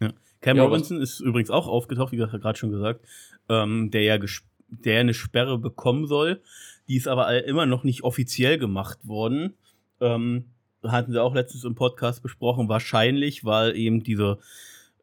[0.00, 0.12] Ja.
[0.40, 3.06] Cam ja, Robinson ist übrigens auch aufgetaucht, wie gerade schon gesagt,
[3.48, 4.18] ähm, der ja
[4.66, 6.42] der eine Sperre bekommen soll.
[6.88, 9.54] Die ist aber immer noch nicht offiziell gemacht worden.
[10.00, 10.46] Ähm,
[10.90, 14.38] hatten wir auch letztens im Podcast besprochen, wahrscheinlich, weil eben diese,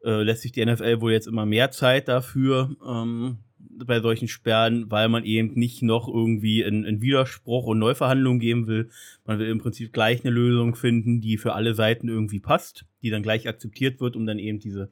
[0.04, 4.90] äh, lässt sich die NFL wohl jetzt immer mehr Zeit dafür ähm, bei solchen Sperren,
[4.90, 8.90] weil man eben nicht noch irgendwie in, in Widerspruch und Neuverhandlungen geben will.
[9.24, 13.10] Man will im Prinzip gleich eine Lösung finden, die für alle Seiten irgendwie passt, die
[13.10, 14.90] dann gleich akzeptiert wird, um dann eben diese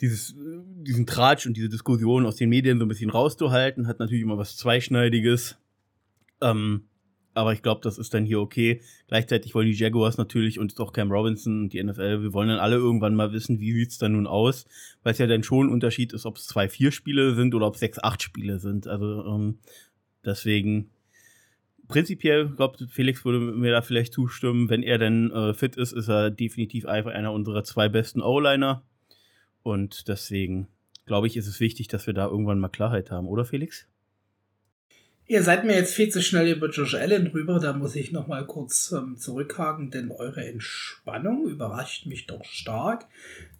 [0.00, 4.22] dieses, diesen Tratsch und diese Diskussion aus den Medien so ein bisschen rauszuhalten, hat natürlich
[4.22, 5.56] immer was Zweischneidiges.
[6.40, 6.84] Ähm,
[7.36, 8.80] aber ich glaube, das ist dann hier okay.
[9.08, 12.58] Gleichzeitig wollen die Jaguars natürlich und auch Cam Robinson und die NFL, wir wollen dann
[12.58, 14.66] alle irgendwann mal wissen, wie sieht's dann nun aus,
[15.02, 17.66] weil es ja dann schon ein Unterschied ist, ob es zwei, vier Spiele sind oder
[17.66, 18.86] ob es sechs, acht Spiele sind.
[18.86, 19.58] Also ähm,
[20.24, 20.90] deswegen
[21.88, 26.08] prinzipiell, glaube Felix würde mir da vielleicht zustimmen, wenn er denn äh, fit ist, ist
[26.08, 28.82] er definitiv einfach einer unserer zwei besten O-Liner.
[29.62, 30.68] Und deswegen
[31.04, 33.86] glaube ich, ist es wichtig, dass wir da irgendwann mal Klarheit haben, oder Felix?
[35.28, 38.28] Ihr seid mir jetzt viel zu schnell über Josh Allen rüber, da muss ich noch
[38.28, 43.06] mal kurz ähm, zurückhaken, denn eure Entspannung überrascht mich doch stark.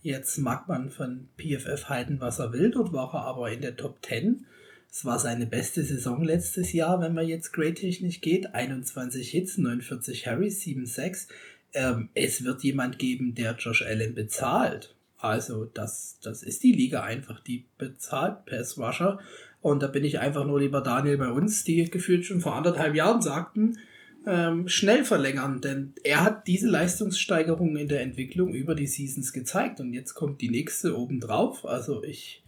[0.01, 3.77] Jetzt mag man von PFF halten, was er will, dort war er aber in der
[3.77, 4.47] Top 10.
[4.93, 8.55] Es war seine beste Saison letztes Jahr, wenn man jetzt grade-technisch geht.
[8.55, 11.27] 21 Hits, 49 Harrys, 7 6.
[11.75, 14.95] Ähm, es wird jemand geben, der Josh Allen bezahlt.
[15.19, 19.19] Also das, das ist die Liga einfach, die bezahlt Pass Rusher.
[19.61, 22.95] Und da bin ich einfach nur lieber Daniel bei uns, die gefühlt schon vor anderthalb
[22.95, 23.79] Jahren sagten,
[24.27, 29.79] ähm, schnell verlängern, denn er hat diese Leistungssteigerung in der Entwicklung über die Seasons gezeigt
[29.81, 31.65] und jetzt kommt die nächste obendrauf.
[31.65, 32.43] Also ich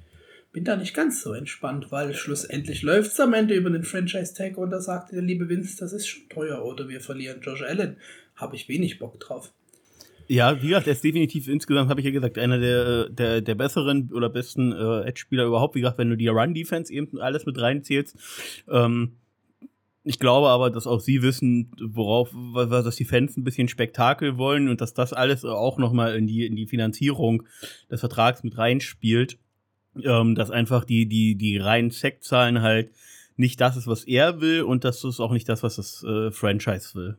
[0.53, 4.59] bin da nicht ganz so entspannt, weil schlussendlich läuft es am Ende über den Franchise-Tag
[4.59, 7.97] und da sagte der liebe Vince, das ist schon teuer oder wir verlieren Josh Allen.
[8.35, 9.53] Habe ich wenig Bock drauf.
[10.31, 13.55] Ja, wie gesagt, er ist definitiv insgesamt, habe ich ja gesagt, einer der, der, der
[13.55, 15.75] besseren oder besten äh, Edge-Spieler überhaupt.
[15.75, 18.14] Wie gesagt, wenn du die Run-Defense eben alles mit reinzählst.
[18.69, 19.17] Ähm,
[20.05, 24.69] ich glaube aber, dass auch sie wissen, worauf, dass die Fans ein bisschen Spektakel wollen
[24.69, 27.45] und dass das alles auch nochmal in die, in die Finanzierung
[27.91, 29.38] des Vertrags mit reinspielt.
[30.05, 32.91] Ähm, dass einfach die, die, die reinen Sackzahlen halt
[33.37, 36.31] nicht das ist, was er will und das ist auch nicht das, was das äh,
[36.31, 37.17] Franchise will.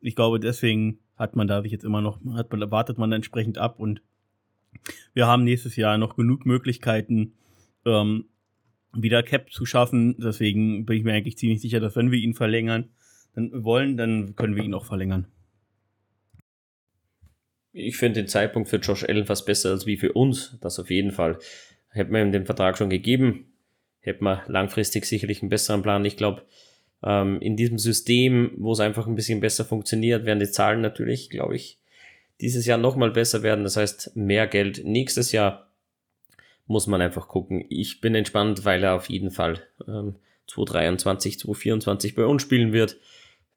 [0.00, 3.78] Ich glaube, deswegen hat man da sich jetzt immer noch, hat wartet man entsprechend ab
[3.78, 4.02] und
[5.14, 7.34] wir haben nächstes Jahr noch genug Möglichkeiten,
[7.84, 8.26] ähm,
[8.94, 10.16] wieder Cap zu schaffen.
[10.18, 12.90] Deswegen bin ich mir eigentlich ziemlich sicher, dass wenn wir ihn verlängern,
[13.34, 15.26] dann wollen, dann können wir ihn auch verlängern.
[17.72, 20.58] Ich finde den Zeitpunkt für Josh Allen fast besser als wie für uns.
[20.60, 21.38] Das auf jeden Fall.
[21.88, 23.52] Hätte man ihm den Vertrag schon gegeben,
[24.00, 26.04] hätte man langfristig sicherlich einen besseren Plan.
[26.04, 26.42] Ich glaube,
[27.04, 31.30] ähm, in diesem System, wo es einfach ein bisschen besser funktioniert, werden die Zahlen natürlich,
[31.30, 31.78] glaube ich,
[32.40, 33.64] dieses Jahr nochmal besser werden.
[33.64, 35.68] Das heißt, mehr Geld nächstes Jahr
[36.66, 37.64] muss man einfach gucken.
[37.68, 42.96] Ich bin entspannt, weil er auf jeden Fall ähm, 2023, 2024 bei uns spielen wird,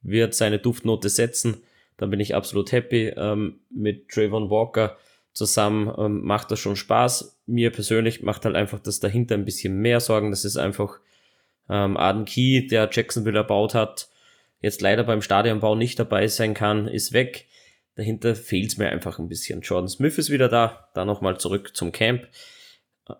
[0.01, 1.58] wird seine Duftnote setzen.
[1.97, 3.13] Da bin ich absolut happy.
[3.15, 4.97] Ähm, mit Trayvon Walker
[5.34, 7.38] zusammen ähm, macht das schon Spaß.
[7.45, 10.31] Mir persönlich macht halt einfach das dahinter ein bisschen mehr Sorgen.
[10.31, 10.99] Das ist einfach
[11.69, 14.10] ähm, Arden Key, der Jacksonville erbaut hat,
[14.62, 17.47] jetzt leider beim Stadionbau nicht dabei sein kann, ist weg.
[17.95, 19.62] Dahinter fehlt es mir einfach ein bisschen.
[19.62, 22.28] Jordan Smith ist wieder da, da nochmal zurück zum Camp.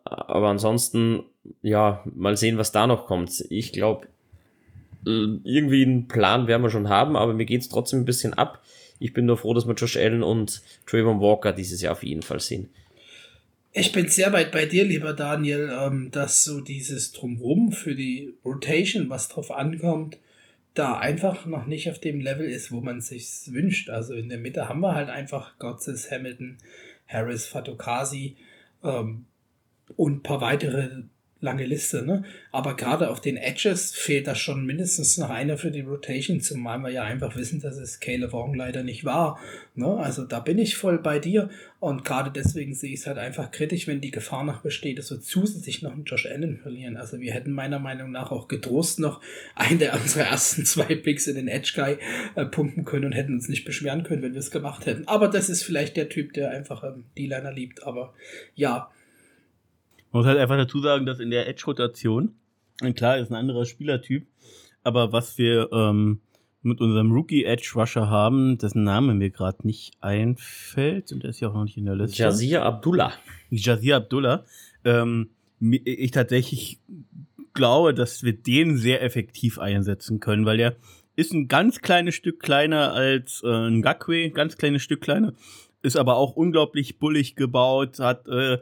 [0.04, 1.24] Aber ansonsten,
[1.62, 3.46] ja, mal sehen, was da noch kommt.
[3.50, 4.08] Ich glaube,
[5.06, 8.62] irgendwie einen Plan werden wir schon haben, aber mir geht es trotzdem ein bisschen ab.
[9.00, 12.24] Ich bin nur froh, dass wir Josh Allen und Trayvon Walker dieses Jahr auf jeden
[12.24, 12.70] Fall sehen.
[13.78, 18.34] Ich bin sehr weit bei dir, lieber Daniel, ähm, dass so dieses Drumrum für die
[18.46, 20.18] Rotation, was drauf ankommt,
[20.74, 23.90] da einfach noch nicht auf dem Level ist, wo man sich wünscht.
[23.90, 26.58] Also in der Mitte haben wir halt einfach Gotses, Hamilton,
[27.06, 28.38] Harris, Fatokasi
[28.82, 29.26] ähm,
[29.98, 31.04] und ein paar weitere
[31.42, 32.24] lange Liste, ne?
[32.52, 36.80] Aber gerade auf den Edges fehlt da schon mindestens noch einer für die Rotation, zumal
[36.80, 39.40] wir ja einfach wissen, dass es Caleb Wong leider nicht war.
[39.76, 39.88] Ne?
[39.88, 41.50] Also da bin ich voll bei dir.
[41.80, 45.12] Und gerade deswegen sehe ich es halt einfach kritisch, wenn die Gefahr noch besteht, dass
[45.12, 46.98] wir zusätzlich noch einen Josh Allen verlieren.
[46.98, 49.22] Also wir hätten meiner Meinung nach auch getrost noch
[49.54, 51.98] einen der unserer ersten zwei Picks in den Edge Guy
[52.36, 55.08] äh, pumpen können und hätten uns nicht beschweren können, wenn wir es gemacht hätten.
[55.08, 57.84] Aber das ist vielleicht der Typ, der einfach ähm, D-Liner liebt.
[57.84, 58.14] Aber
[58.56, 58.90] ja,
[60.16, 62.36] man muss halt einfach dazu sagen, dass in der Edge-Rotation,
[62.96, 64.26] klar, ist ein anderer Spielertyp,
[64.82, 66.22] aber was wir ähm,
[66.62, 71.54] mit unserem Rookie-Edge-Rusher haben, dessen Name mir gerade nicht einfällt, und der ist ja auch
[71.54, 72.16] noch nicht in der Liste.
[72.16, 73.12] Jazir Abdullah.
[73.50, 74.46] Jazir Abdullah.
[74.86, 76.80] Ähm, ich tatsächlich
[77.54, 80.78] glaube, dass wir den sehr effektiv einsetzen können, weil der
[81.18, 85.34] ist ein ganz kleines Stück kleiner als äh, ein Gakwe, ganz kleines Stück kleiner,
[85.82, 88.60] ist aber auch unglaublich bullig gebaut, hat äh,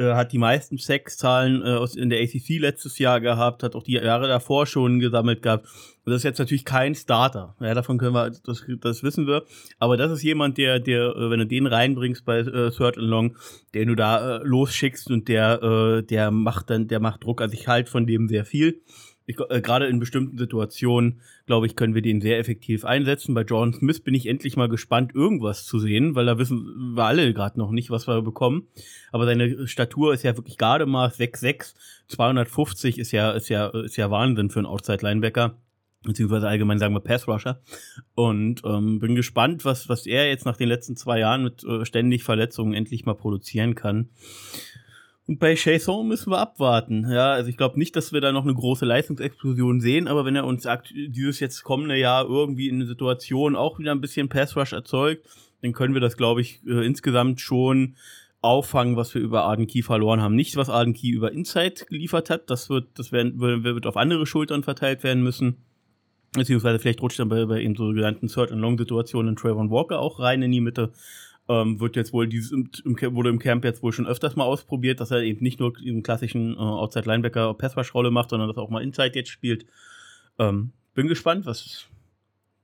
[0.00, 3.92] äh, hat die meisten Sexzahlen äh, in der ACC letztes Jahr gehabt, hat auch die
[3.92, 5.66] Jahre davor schon gesammelt gehabt.
[6.04, 7.54] Und das ist jetzt natürlich kein Starter.
[7.60, 9.44] Ja, davon können wir, das, das wissen wir.
[9.78, 13.06] Aber das ist jemand, der, der, äh, wenn du den reinbringst bei äh, Third and
[13.06, 13.36] Long,
[13.74, 17.42] den du da äh, losschickst und der, äh, der macht dann, der macht Druck.
[17.42, 18.80] Also ich halte von dem sehr viel
[19.38, 23.34] äh, gerade in bestimmten Situationen, glaube ich, können wir den sehr effektiv einsetzen.
[23.34, 27.04] Bei Jordan Smith bin ich endlich mal gespannt, irgendwas zu sehen, weil da wissen wir
[27.04, 28.68] alle gerade noch nicht, was wir bekommen.
[29.12, 31.74] Aber seine Statur ist ja wirklich Gardemaß 6'6,
[32.08, 35.56] 250 ist ja, ist ja, ist ja Wahnsinn für einen Outside-Linebacker
[36.02, 37.60] beziehungsweise allgemein sagen wir Pass Rusher.
[38.14, 41.84] Und ähm, bin gespannt, was, was er jetzt nach den letzten zwei Jahren mit äh,
[41.84, 44.08] ständig Verletzungen endlich mal produzieren kann.
[45.26, 47.06] Und bei Chasson müssen wir abwarten.
[47.10, 50.34] Ja, also ich glaube nicht, dass wir da noch eine große Leistungsexplosion sehen, aber wenn
[50.34, 54.28] er uns sagt, dieses jetzt kommende Jahr irgendwie in eine Situation auch wieder ein bisschen
[54.28, 55.26] Pass Rush erzeugt,
[55.62, 57.96] dann können wir das, glaube ich, äh, insgesamt schon
[58.42, 60.34] auffangen, was wir über Arden Key verloren haben.
[60.34, 62.48] Nicht, was Arden Key über Insight geliefert hat.
[62.48, 65.58] Das wird, das werden, wird auf andere Schultern verteilt werden müssen.
[66.32, 69.98] Beziehungsweise vielleicht rutscht dann bei, bei eben so genannten Third and Long Situationen Trayvon Walker
[69.98, 70.92] auch rein in die Mitte.
[71.50, 72.70] Ähm, wird jetzt wohl dieses im,
[73.12, 76.04] wurde im Camp jetzt wohl schon öfters mal ausprobiert, dass er eben nicht nur diesen
[76.04, 79.66] klassischen äh, Outside Linebacker Passwash Rolle macht, sondern dass er auch mal Inside jetzt spielt.
[80.38, 81.88] Ähm, bin gespannt, was.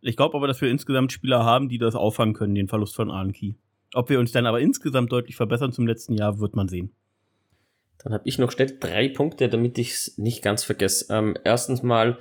[0.03, 3.11] Ich glaube aber, dass wir insgesamt Spieler haben, die das auffangen können, den Verlust von
[3.11, 3.57] Arnki.
[3.93, 6.93] Ob wir uns dann aber insgesamt deutlich verbessern zum letzten Jahr, wird man sehen.
[7.99, 11.13] Dann habe ich noch schnell drei Punkte, damit ich es nicht ganz vergesse.
[11.13, 12.19] Ähm, erstens mal,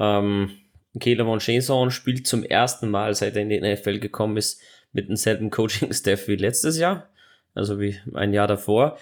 [0.00, 0.50] ähm,
[0.98, 4.60] von Chason spielt zum ersten Mal, seit er in die NFL gekommen ist,
[4.92, 7.08] mit demselben Coaching-Staff wie letztes Jahr,
[7.54, 8.98] also wie ein Jahr davor.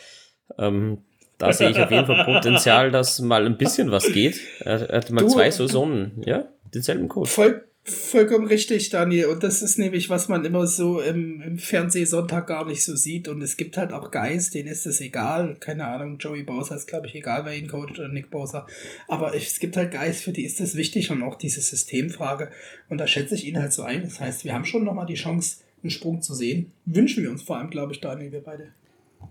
[0.59, 0.98] Ähm,
[1.40, 4.40] da sehe ich auf jeden Fall Potenzial, dass mal ein bisschen was geht.
[4.61, 7.31] Er, hat mal du, zwei Saisonen, ja, denselben Coach.
[7.31, 9.26] Voll, vollkommen richtig, Daniel.
[9.26, 13.26] Und das ist nämlich, was man immer so im, im Fernsehsonntag gar nicht so sieht.
[13.26, 15.57] Und es gibt halt auch Guys, denen ist es egal.
[15.61, 18.66] Keine Ahnung, Joey Bowser ist, glaube ich, egal, wer ihn coacht oder Nick Bowser.
[19.09, 22.50] Aber es gibt halt Guys, für die ist das wichtig und auch diese Systemfrage.
[22.90, 24.03] Und da schätze ich ihn halt so ein.
[24.03, 26.73] Das heißt, wir haben schon nochmal die Chance, einen Sprung zu sehen.
[26.87, 28.69] Wünschen wir uns vor allem, glaube ich, Daniel, wir beide.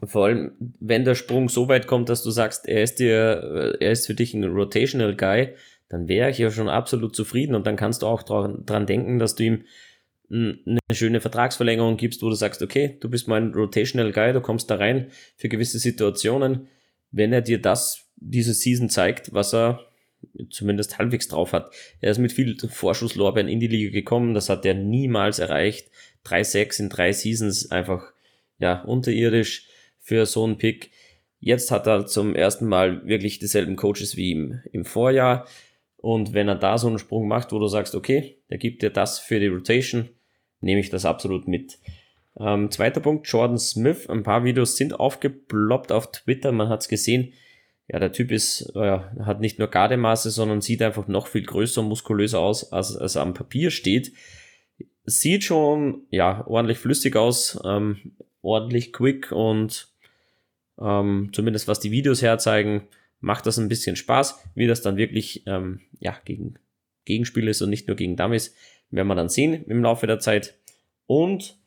[0.04, 3.92] Vor allem, wenn der Sprung so weit kommt, dass du sagst, er ist dir, er
[3.92, 5.50] ist für dich ein Rotational Guy,
[5.90, 9.36] dann wäre ich ja schon absolut zufrieden und dann kannst du auch dran denken, dass
[9.36, 9.64] du ihm
[10.32, 14.70] eine schöne Vertragsverlängerung gibst, wo du sagst, okay, du bist mein Rotational Guy, du kommst
[14.70, 16.68] da rein für gewisse Situationen.
[17.12, 19.89] Wenn er dir das diese Season zeigt, was er
[20.50, 21.72] zumindest halbwegs drauf hat.
[22.02, 25.90] Er ist mit viel Vorschusslorbeeren in die Liga gekommen, das hat er niemals erreicht.
[26.26, 28.12] 3-6 in drei Seasons einfach
[28.60, 29.68] ja unterirdisch
[30.00, 30.92] für so einen Pick.
[31.40, 35.48] Jetzt hat er zum ersten Mal wirklich dieselben Coaches wie im, im Vorjahr.
[35.98, 38.90] Und wenn er da so einen Sprung macht, wo du sagst, okay, der gibt dir
[38.90, 40.10] das für die Rotation,
[40.62, 41.78] nehme ich das absolut mit.
[42.38, 44.10] Ähm, zweiter Punkt, Jordan Smith.
[44.10, 47.34] Ein paar Videos sind aufgeploppt auf Twitter, man hat es gesehen.
[47.92, 51.82] Ja, der Typ ist, äh, hat nicht nur Gardemaße, sondern sieht einfach noch viel größer
[51.82, 54.14] und muskulöser aus, als, er am Papier steht.
[55.06, 59.88] Sieht schon, ja, ordentlich flüssig aus, ähm, ordentlich quick und
[60.80, 62.88] ähm, zumindest was die Videos herzeigen,
[63.22, 64.40] macht das ein bisschen Spaß.
[64.54, 66.60] Wie das dann wirklich, ähm, ja, gegen
[67.06, 68.54] Gegenspiel ist und nicht nur gegen Dummies,
[68.92, 70.54] werden wir dann sehen im Laufe der Zeit.
[71.08, 71.58] Und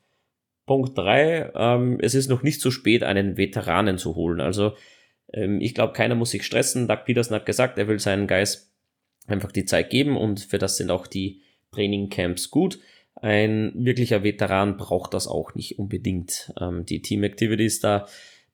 [0.65, 4.39] Punkt 3, ähm, es ist noch nicht zu spät, einen Veteranen zu holen.
[4.39, 4.73] Also
[5.33, 6.87] ähm, ich glaube, keiner muss sich stressen.
[6.87, 8.71] Doug Peterson hat gesagt, er will seinen Guys
[9.27, 11.41] einfach die Zeit geben und für das sind auch die
[11.71, 12.79] Trainingcamps gut.
[13.15, 16.53] Ein wirklicher Veteran braucht das auch nicht unbedingt.
[16.59, 18.07] Ähm, die Team Activities da,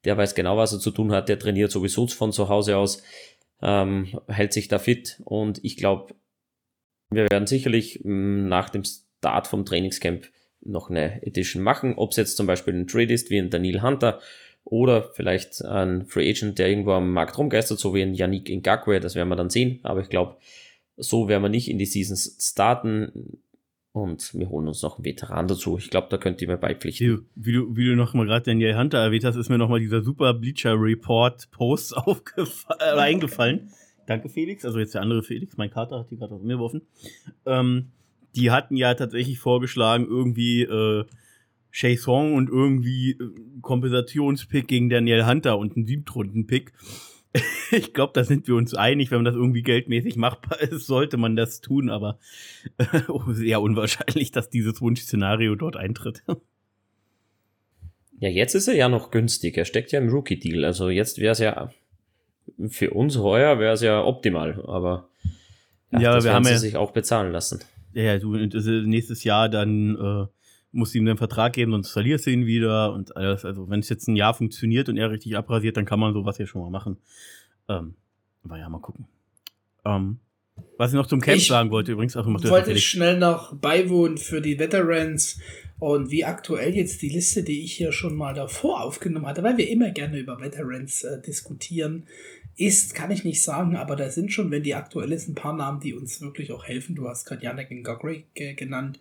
[0.06, 3.04] der weiß genau, was er zu tun hat, der trainiert sowieso von zu Hause aus,
[3.62, 6.16] ähm, hält sich da fit und ich glaube,
[7.10, 10.30] wir werden sicherlich mm, nach dem Start vom Trainingscamp
[10.62, 13.82] noch eine Edition machen, ob es jetzt zum Beispiel ein Trade ist wie ein Daniel
[13.82, 14.20] Hunter
[14.70, 19.00] Oder vielleicht ein Free Agent, der irgendwo am Markt rumgeistert, so wie ein Yannick Ngakwe,
[19.00, 19.80] das werden wir dann sehen.
[19.82, 20.38] Aber ich glaube,
[20.96, 23.42] so werden wir nicht in die Seasons starten.
[23.92, 25.80] Und wir holen uns noch einen Veteran dazu.
[25.80, 27.26] Ich glaube, da könnt ihr mir beipflichten.
[27.34, 29.80] Wie du, wie du noch mal gerade Daniel Hunter erwähnt hast, ist mir noch mal
[29.80, 31.96] dieser super Bleacher Report Post
[32.38, 33.72] äh, eingefallen.
[34.06, 34.66] Danke, Felix.
[34.66, 36.84] Also jetzt der andere Felix, mein Kater hat die gerade aus mir geworfen.
[37.48, 37.88] Ähm,
[38.36, 41.06] die hatten ja tatsächlich vorgeschlagen, irgendwie äh,
[41.72, 43.30] Shay Song und irgendwie äh,
[43.62, 46.74] Kompensationspick gegen Daniel Hunter und einen Siebtrunden-Pick.
[47.72, 51.18] ich glaube, da sind wir uns einig, wenn man das irgendwie geldmäßig machbar ist, sollte
[51.18, 52.18] man das tun, aber
[52.78, 52.86] äh,
[53.34, 56.24] sehr unwahrscheinlich, dass dieses Wunschszenario dort eintritt.
[58.20, 59.58] Ja, jetzt ist er ja noch günstig.
[59.58, 60.66] Er steckt ja im Rookie-Deal.
[60.66, 61.72] Also jetzt wäre es ja
[62.68, 65.10] für uns heuer wäre es ja optimal, aber
[65.92, 67.60] ja, ja das wir haben sie ja, sich auch bezahlen lassen.
[67.94, 70.28] Ja, ja, du nächstes Jahr dann äh,
[70.72, 73.46] musst ihm den Vertrag geben, sonst verlierst du ihn wieder und alles.
[73.46, 76.38] Also, wenn es jetzt ein Jahr funktioniert und er richtig abrasiert, dann kann man sowas
[76.38, 76.98] ja schon mal machen.
[77.68, 77.96] Ähm,
[78.44, 79.08] aber ja, mal gucken.
[79.86, 80.20] Ähm,
[80.78, 83.56] was ich noch zum Camp ich sagen wollte, übrigens, auch noch wollte ich schnell noch
[83.56, 85.40] beiwohnen für die Veterans
[85.80, 89.58] und wie aktuell jetzt die Liste, die ich hier schon mal davor aufgenommen hatte, weil
[89.58, 92.06] wir immer gerne über Veterans äh, diskutieren,
[92.58, 95.56] ist, kann ich nicht sagen, aber da sind schon, wenn die aktuell ist, ein paar
[95.56, 96.96] Namen, die uns wirklich auch helfen.
[96.96, 99.00] Du hast gerade Janek Ngogri genannt.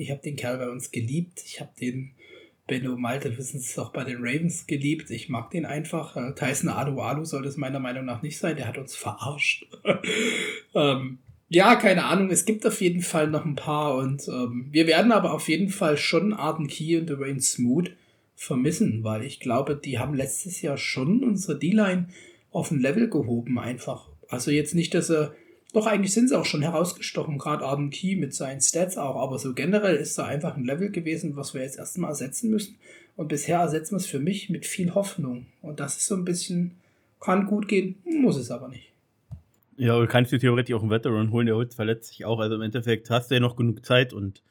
[0.00, 1.42] Ich habe den Kerl bei uns geliebt.
[1.44, 2.12] Ich habe den
[2.66, 5.10] Benno Malte wissens auch bei den Ravens geliebt.
[5.10, 6.16] Ich mag den einfach.
[6.16, 8.56] Äh, Tyson Alu Alu soll das meiner Meinung nach nicht sein.
[8.56, 9.66] Der hat uns verarscht.
[10.74, 11.18] ähm,
[11.50, 12.30] ja, keine Ahnung.
[12.30, 15.68] Es gibt auf jeden Fall noch ein paar und ähm, wir werden aber auf jeden
[15.68, 17.92] Fall schon Arden Key und Dwayne Smoot
[18.36, 22.08] vermissen, weil ich glaube, die haben letztes Jahr schon unsere D-Line
[22.52, 24.08] auf ein Level gehoben einfach.
[24.28, 25.34] Also jetzt nicht, dass er
[25.72, 29.38] doch, eigentlich sind sie auch schon herausgestochen, gerade Arden Key mit seinen Stats auch, aber
[29.38, 32.76] so generell ist da einfach ein Level gewesen, was wir jetzt erstmal ersetzen müssen.
[33.16, 35.46] Und bisher ersetzen wir es für mich mit viel Hoffnung.
[35.62, 36.72] Und das ist so ein bisschen,
[37.20, 38.92] kann gut gehen, muss es aber nicht.
[39.76, 42.40] Ja, du kannst dir theoretisch auch einen Veteran holen, der heute verletzt sich auch.
[42.40, 44.42] Also im Endeffekt hast du ja noch genug Zeit und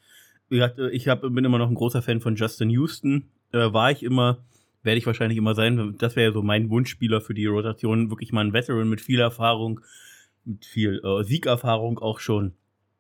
[0.50, 3.26] ich hab, bin immer noch ein großer Fan von Justin Houston.
[3.52, 4.40] Äh, war ich immer,
[4.82, 5.96] werde ich wahrscheinlich immer sein.
[6.00, 8.10] Das wäre ja so mein Wunschspieler für die Rotation.
[8.10, 9.82] Wirklich mal ein Veteran mit viel Erfahrung
[10.50, 12.54] mit viel äh, Siegerfahrung auch schon.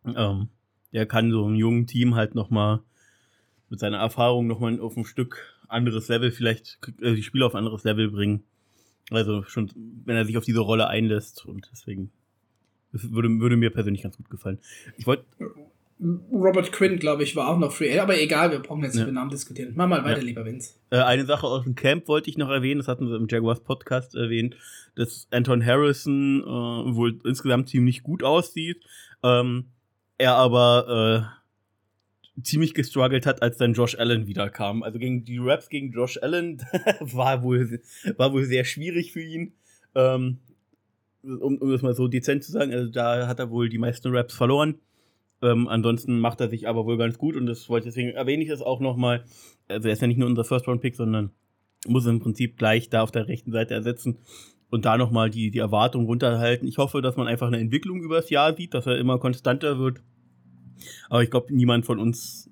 [0.05, 0.49] Ähm,
[0.93, 2.81] der kann so einem jungen Team halt nochmal
[3.69, 7.59] mit seiner Erfahrung nochmal auf ein Stück anderes Level, vielleicht äh, die Spieler auf ein
[7.59, 8.43] anderes Level bringen.
[9.11, 9.71] Also schon,
[10.05, 12.11] wenn er sich auf diese Rolle einlässt und deswegen
[12.91, 14.59] das würde, würde mir persönlich ganz gut gefallen.
[14.97, 15.25] Ich wollte
[16.01, 19.07] Robert Quinn, glaube ich, war auch noch Free Aber egal, wir brauchen jetzt nicht ja.
[19.07, 19.73] über Namen diskutieren.
[19.75, 20.25] Mach mal weiter, ja.
[20.25, 20.75] lieber Vince.
[20.91, 23.59] Äh, eine Sache aus dem Camp wollte ich noch erwähnen, das hatten wir im Jaguars
[23.61, 24.55] Podcast erwähnt,
[24.95, 28.81] dass Anton Harrison äh, wohl insgesamt ziemlich gut aussieht.
[29.23, 29.65] Ähm,
[30.17, 31.35] er aber
[32.37, 34.83] äh, ziemlich gestruggelt hat, als dann Josh Allen wiederkam.
[34.83, 36.61] Also gegen die Raps gegen Josh Allen
[37.01, 37.81] war wohl
[38.15, 39.53] war wohl sehr schwierig für ihn.
[39.95, 40.37] Ähm,
[41.23, 44.15] um, um das mal so dezent zu sagen, also da hat er wohl die meisten
[44.15, 44.75] Raps verloren.
[45.41, 48.49] Ähm, ansonsten macht er sich aber wohl ganz gut und das wollte deswegen erwähne ich
[48.49, 49.23] das auch nochmal.
[49.67, 51.31] Also er ist ja nicht nur unser First-Round-Pick, sondern
[51.87, 54.19] muss im Prinzip gleich da auf der rechten Seite ersetzen
[54.69, 56.67] und da nochmal die, die Erwartung runterhalten.
[56.67, 60.01] Ich hoffe, dass man einfach eine Entwicklung übers Jahr sieht, dass er immer konstanter wird.
[61.09, 62.49] Aber ich glaube, niemand von uns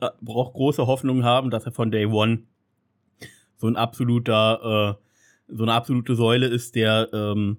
[0.00, 2.44] äh, braucht große Hoffnungen haben, dass er von Day One
[3.56, 7.58] so ein absoluter, äh, so eine absolute Säule ist, der ähm,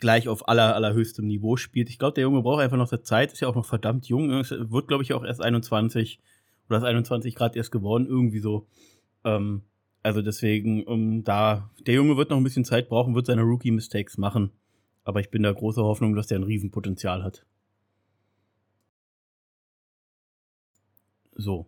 [0.00, 1.88] gleich auf aller, allerhöchstem Niveau spielt.
[1.90, 4.30] Ich glaube, der Junge braucht einfach noch der Zeit, ist ja auch noch verdammt jung.
[4.32, 6.20] Es wird, glaube ich, auch erst 21
[6.68, 8.66] oder ist 21 Grad erst geworden, irgendwie so.
[9.24, 9.62] Ähm,
[10.02, 14.18] also deswegen, um da, der Junge wird noch ein bisschen Zeit brauchen, wird seine Rookie-Mistakes
[14.18, 14.50] machen.
[15.04, 17.44] Aber ich bin da große Hoffnung, dass der ein Riesenpotenzial hat.
[21.34, 21.66] So.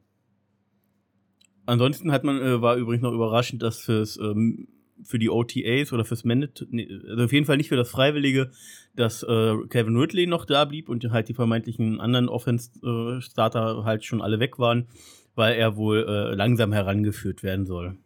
[1.67, 4.69] Ansonsten hat man, äh, war übrigens noch überraschend, dass fürs ähm,
[5.03, 6.67] für die OTAs oder fürs Mandate,
[7.09, 8.51] also auf jeden Fall nicht für das Freiwillige,
[8.95, 14.23] dass äh, Kevin Ridley noch da blieb und halt die vermeintlichen anderen Offense-Starter halt schon
[14.23, 14.89] alle weg waren,
[15.35, 17.97] weil er wohl äh, langsam herangeführt werden soll.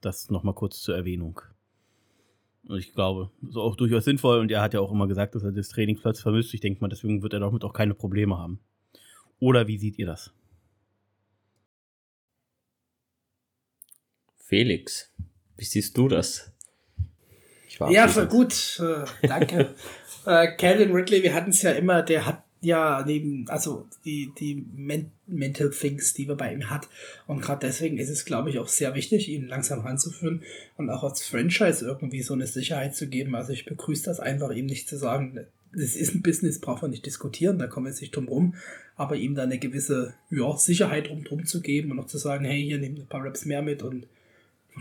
[0.00, 1.40] Das nochmal kurz zur Erwähnung.
[2.68, 5.52] Ich glaube, ist auch durchaus sinnvoll und er hat ja auch immer gesagt, dass er
[5.52, 6.52] das Trainingsplatz vermisst.
[6.52, 8.60] Ich denke mal, deswegen wird er damit auch keine Probleme haben.
[9.38, 10.32] Oder wie seht ihr das?
[14.36, 15.12] Felix.
[15.56, 16.52] Wie siehst du das?
[17.90, 18.80] ja, voll gut.
[18.80, 19.74] Äh, danke.
[20.26, 24.66] äh, Calvin Ridley, wir hatten es ja immer, der hat ja neben, also die, die
[24.74, 26.88] Men Mental Things, die wir bei ihm hat.
[27.26, 30.42] Und gerade deswegen ist es, glaube ich, auch sehr wichtig, ihn langsam ranzuführen
[30.76, 33.34] und auch als Franchise irgendwie so eine Sicherheit zu geben.
[33.34, 36.92] Also ich begrüße das einfach, ihm nicht zu sagen, es ist ein Business, braucht man
[36.92, 38.54] nicht diskutieren, da kommen wir jetzt nicht drum rum,
[38.94, 42.44] aber ihm da eine gewisse ja, Sicherheit drum, drum zu geben und auch zu sagen,
[42.44, 44.06] hey, hier nehmt ein paar Raps mehr mit und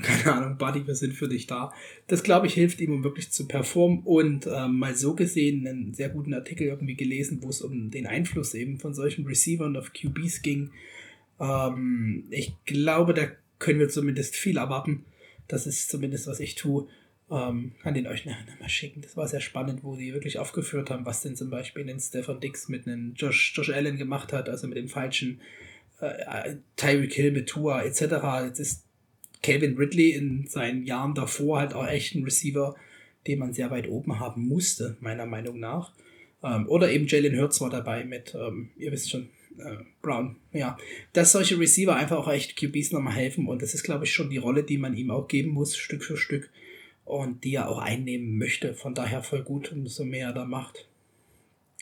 [0.01, 1.73] keine Ahnung, Buddy, wir sind für dich da.
[2.07, 4.01] Das, glaube ich, hilft ihm, um wirklich zu performen.
[4.03, 8.07] Und ähm, mal so gesehen, einen sehr guten Artikel irgendwie gelesen, wo es um den
[8.07, 10.71] Einfluss eben von solchen Receivern auf QBs ging.
[11.39, 13.27] Ähm, ich glaube, da
[13.59, 15.05] können wir zumindest viel erwarten.
[15.47, 16.87] Das ist zumindest, was ich tue.
[17.29, 19.01] Ähm, kann den euch nachher mal schicken.
[19.01, 22.39] Das war sehr spannend, wo die wirklich aufgeführt haben, was denn zum Beispiel den Stefan
[22.39, 25.41] Dix mit einem Josh, Josh Allen gemacht hat, also mit den falschen
[26.01, 28.01] äh, Tyreek Hill mit Tua etc.
[28.45, 28.84] Jetzt ist
[29.41, 32.75] Calvin Ridley in seinen Jahren davor halt auch echt ein Receiver,
[33.27, 35.93] den man sehr weit oben haben musste, meiner Meinung nach.
[36.43, 40.35] Ähm, oder eben Jalen Hurts war dabei mit, ähm, ihr wisst schon, äh, Brown.
[40.51, 40.77] Ja,
[41.13, 44.29] dass solche Receiver einfach auch echt QBs nochmal helfen und das ist, glaube ich, schon
[44.29, 46.49] die Rolle, die man ihm auch geben muss, Stück für Stück
[47.03, 48.73] und die er auch einnehmen möchte.
[48.73, 50.87] Von daher voll gut, umso mehr er da macht.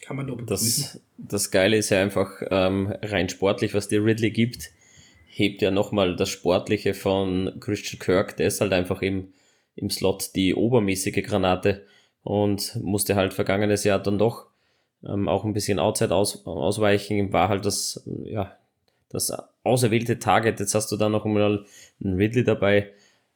[0.01, 0.84] Kann man nur begrüßen.
[0.84, 4.72] Das, das Geile ist ja einfach ähm, rein sportlich, was dir Ridley gibt,
[5.36, 8.38] hebt ja nochmal das Sportliche von Christian Kirk.
[8.38, 9.34] Der ist halt einfach im,
[9.75, 11.86] im Slot die obermäßige Granate
[12.23, 14.47] und musste halt vergangenes Jahr dann doch
[15.03, 17.34] ähm, auch ein bisschen Outside aus, ausweichen.
[17.34, 18.55] War halt das, ja,
[19.09, 19.31] das
[19.63, 20.59] auserwählte Target.
[20.59, 21.65] Jetzt hast du da noch einmal
[22.03, 22.91] einen Ridley dabei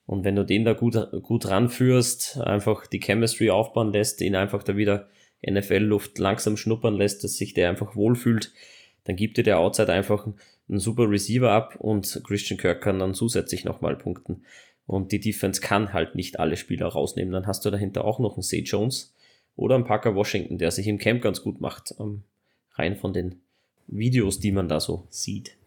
[0.07, 4.63] und wenn du den da gut, gut ranführst, einfach die Chemistry aufbauen lässt, ihn einfach
[4.63, 5.09] da wieder
[5.45, 8.53] NFL-Luft langsam schnuppern lässt, dass sich der einfach wohlfühlt,
[9.03, 10.27] dann gibt dir der Outside einfach
[10.70, 14.43] einen super Receiver ab und Christian Kirk kann dann zusätzlich nochmal punkten.
[14.86, 17.34] Und die Defense kann halt nicht alle Spieler rausnehmen.
[17.34, 19.13] Dann hast du dahinter auch noch einen Say Jones
[19.55, 21.93] oder einen Parker Washington, der sich im Camp ganz gut macht.
[21.99, 22.24] Ähm,
[22.74, 23.41] rein von den
[23.88, 25.57] Videos, die man da so sieht.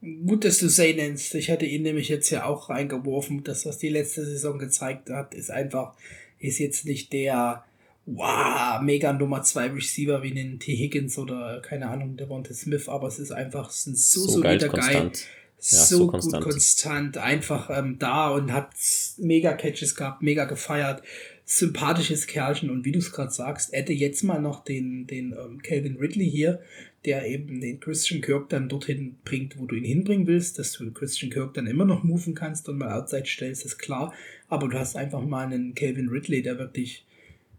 [0.00, 1.34] Gut, dass du Say nennst.
[1.34, 3.44] Ich hatte ihn nämlich jetzt ja auch reingeworfen.
[3.44, 5.96] Das, was die letzte Saison gezeigt hat, ist einfach,
[6.38, 7.64] ist jetzt nicht der
[8.06, 10.74] wow, mega Nummer 2 Receiver wie den T.
[10.74, 14.40] Higgins oder keine Ahnung, der Devonta Smith, aber es ist einfach es ist so, so
[14.40, 15.10] solider Guy.
[15.58, 16.44] Ja, so, so konstant.
[16.44, 18.70] gut konstant, einfach ähm, da und hat
[19.16, 21.02] mega Catches gehabt, mega gefeiert
[21.48, 25.62] sympathisches Kerlchen und wie du es gerade sagst, hätte jetzt mal noch den, den ähm,
[25.62, 26.60] Calvin Ridley hier,
[27.04, 30.90] der eben den Christian Kirk dann dorthin bringt, wo du ihn hinbringen willst, dass du
[30.90, 34.12] Christian Kirk dann immer noch moven kannst und mal outside stellst, ist klar.
[34.48, 37.05] Aber du hast einfach mal einen Calvin Ridley, der wirklich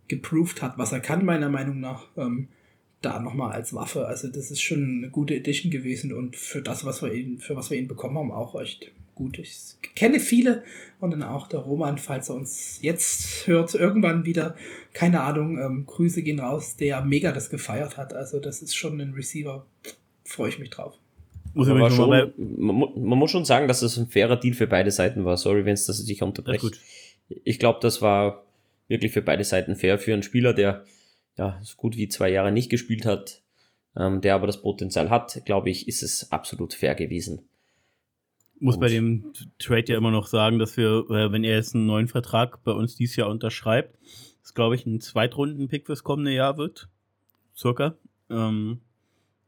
[0.08, 2.48] geproved hat, was er kann, meiner Meinung nach, ähm,
[3.02, 4.08] da nochmal als Waffe.
[4.08, 7.56] Also das ist schon eine gute Edition gewesen und für das, was wir ihn, für
[7.56, 9.40] was wir ihn bekommen haben, auch echt gut.
[9.40, 10.64] Ich kenne viele
[11.00, 14.56] und dann auch der Roman, falls er uns jetzt hört, irgendwann wieder,
[14.94, 18.14] keine Ahnung, ähm, Grüße gehen raus, der mega das gefeiert hat.
[18.14, 19.66] Also das ist schon ein Receiver,
[20.24, 20.96] freue ich mich drauf.
[21.54, 24.92] Muss man, schon, man, man, muss schon sagen, dass es ein fairer Deal für beide
[24.92, 25.38] Seiten war.
[25.38, 26.80] Sorry, wenn es das dich unterbrecht.
[27.44, 28.46] Ich glaube, das war
[28.88, 30.84] wirklich für beide Seiten fair für einen Spieler, der
[31.38, 33.44] ja so gut wie zwei Jahre nicht gespielt hat,
[33.96, 37.48] ähm, der aber das Potenzial hat, glaube ich, ist es absolut fair gewesen
[38.60, 41.76] muss und bei dem Trade ja immer noch sagen, dass wir, äh, wenn er jetzt
[41.76, 43.98] einen neuen Vertrag bei uns dieses Jahr unterschreibt,
[44.42, 46.90] das glaube ich ein Zweitrunden-Pick fürs kommende Jahr wird.
[47.56, 47.96] Circa.
[48.30, 48.80] Ähm,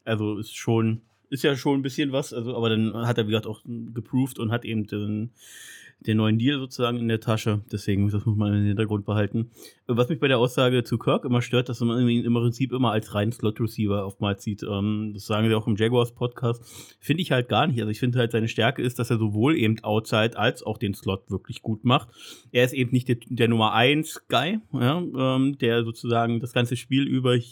[0.03, 3.31] also ist schon, ist ja schon ein bisschen was, also, aber dann hat er, wie
[3.31, 5.31] gesagt, auch geproved und hat eben den,
[6.01, 7.61] den neuen Deal sozusagen in der Tasche.
[7.71, 9.51] Deswegen, das muss man im Hintergrund behalten.
[9.87, 12.91] Was mich bei der Aussage zu Kirk immer stört, dass man ihn im Prinzip immer
[12.91, 14.63] als reinen Slot-Receiver oftmals sieht.
[14.63, 16.63] Ähm, das sagen sie auch im Jaguars-Podcast.
[16.99, 17.79] Finde ich halt gar nicht.
[17.79, 20.93] Also ich finde halt, seine Stärke ist, dass er sowohl eben Outside als auch den
[20.93, 22.09] Slot wirklich gut macht.
[22.51, 26.77] Er ist eben nicht der, der Nummer 1 Guy, ja, ähm, der sozusagen das ganze
[26.77, 27.43] Spiel über äh,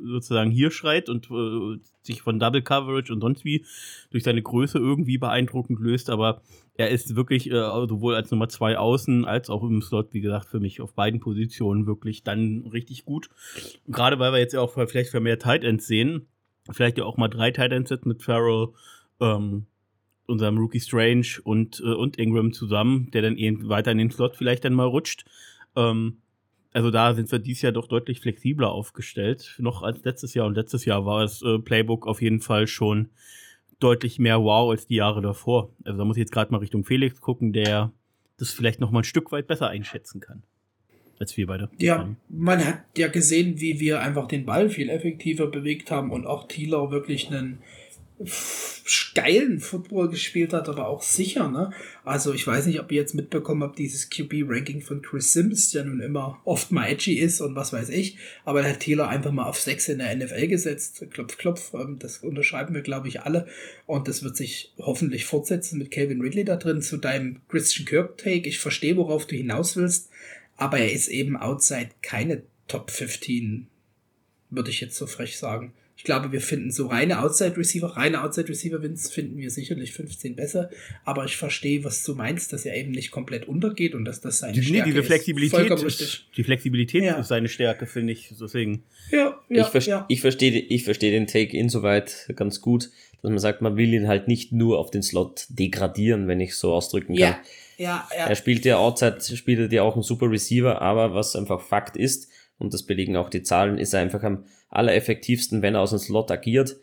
[0.00, 3.64] sozusagen hier schreit und äh, sich von Double Coverage und sonst wie
[4.10, 6.42] durch seine Größe irgendwie beeindruckend löst, aber
[6.76, 10.48] er ist wirklich äh, sowohl als Nummer zwei außen als auch im Slot, wie gesagt,
[10.48, 13.30] für mich auf beiden Positionen wirklich dann richtig gut.
[13.86, 16.26] Gerade weil wir jetzt auch vielleicht für mehr Tight Ends sehen,
[16.70, 18.68] vielleicht ja auch mal drei Tight Ends mit Farrell,
[19.20, 19.66] ähm,
[20.26, 24.36] unserem Rookie Strange und, äh, und Ingram zusammen, der dann eben weiter in den Slot
[24.36, 25.24] vielleicht dann mal rutscht.
[25.76, 26.18] Ähm,
[26.74, 30.46] also da sind wir dieses Jahr doch deutlich flexibler aufgestellt, noch als letztes Jahr.
[30.46, 33.10] Und letztes Jahr war das äh, Playbook auf jeden Fall schon
[33.78, 35.70] deutlich mehr Wow als die Jahre davor.
[35.84, 37.92] Also da muss ich jetzt gerade mal Richtung Felix gucken, der
[38.38, 40.42] das vielleicht noch mal ein Stück weit besser einschätzen kann.
[41.20, 41.70] Als wir beide.
[41.78, 46.26] Ja, man hat ja gesehen, wie wir einfach den Ball viel effektiver bewegt haben und
[46.26, 47.60] auch Thieler wirklich einen
[49.14, 51.72] geilen Football gespielt hat, aber auch sicher, ne?
[52.04, 55.84] Also ich weiß nicht, ob ihr jetzt mitbekommen habt, dieses QB-Ranking von Chris Sims, der
[55.84, 59.32] nun immer oft mal edgy ist und was weiß ich, aber der hat Taylor einfach
[59.32, 63.22] mal auf 6 in der NFL gesetzt, klopf, klopf, ähm, das unterschreiben wir, glaube ich,
[63.22, 63.46] alle.
[63.86, 68.48] Und das wird sich hoffentlich fortsetzen mit Calvin Ridley da drin zu deinem Christian Kirk-Take.
[68.48, 70.10] Ich verstehe, worauf du hinaus willst,
[70.56, 73.66] aber er ist eben outside keine Top 15,
[74.50, 78.22] würde ich jetzt so frech sagen Ich glaube, wir finden so reine Outside Receiver, reine
[78.22, 80.70] Outside Receiver finden wir sicherlich 15 besser.
[81.04, 84.40] Aber ich verstehe, was du meinst, dass er eben nicht komplett untergeht und dass das
[84.40, 86.00] seine die, Stärke diese Flexibilität ist.
[86.00, 87.20] Ist, die Flexibilität Ja.
[87.20, 88.34] ist seine Stärke, finde ich.
[88.40, 88.82] Deswegen.
[89.10, 90.04] Ja, ja, ich, ver ja.
[90.08, 92.90] ich verstehe ich verstehe den Take insoweit ganz gut,
[93.22, 96.56] dass man sagt, man will ihn halt nicht nur auf den Slot degradieren, wenn ich
[96.56, 97.20] so ausdrücken kann.
[97.20, 97.40] ja,
[97.76, 98.26] ja, ja.
[98.26, 101.96] Er spielt ja outside, spielt er ja auch ein super Receiver, aber was einfach Fakt
[101.96, 102.28] ist,
[102.58, 104.44] und das belegen auch die Zahlen, ist er einfach am
[104.74, 106.76] allereffektivsten, wenn er aus dem Slot agiert.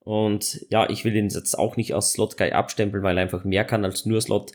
[0.00, 3.64] Und ja, ich will ihn jetzt auch nicht als Slot-Guy abstempeln, weil er einfach mehr
[3.64, 4.52] kann als nur Slot.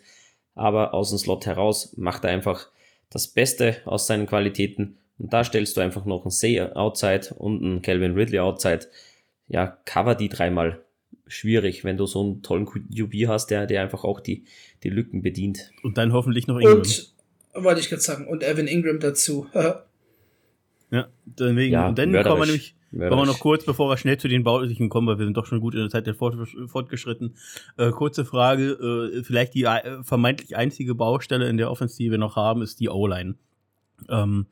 [0.56, 2.70] Aber aus dem Slot heraus macht er einfach
[3.10, 4.98] das Beste aus seinen Qualitäten.
[5.18, 8.88] Und da stellst du einfach noch einen Say outside und einen Calvin Ridley outside.
[9.48, 10.84] Ja, cover die dreimal.
[11.28, 14.46] Schwierig, wenn du so einen tollen QB hast, der, der einfach auch die,
[14.84, 15.72] die Lücken bedient.
[15.84, 16.78] Und dann hoffentlich noch Ingram.
[16.78, 17.14] Und,
[17.54, 19.48] wollte ich gerade sagen, und Evan Ingram dazu.
[20.92, 21.74] Ja, deswegen.
[21.74, 24.44] Ja, und dann kommen wir nämlich, Kommen wir noch kurz, bevor wir schnell zu den
[24.44, 26.36] Baulichen kommen, weil wir sind doch schon gut in der Zeit der fort,
[26.68, 27.36] fortgeschritten.
[27.78, 32.18] Äh, kurze Frage, äh, vielleicht die äh, vermeintlich einzige Baustelle in der Offense, die wir
[32.18, 33.36] noch haben, ist die O-Line.
[34.10, 34.48] Ähm,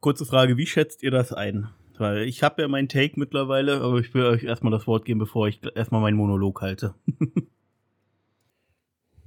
[0.00, 1.68] kurze Frage, wie schätzt ihr das ein?
[1.96, 5.20] Weil ich habe ja meinen Take mittlerweile, aber ich will euch erstmal das Wort geben,
[5.20, 6.94] bevor ich erstmal meinen Monolog halte.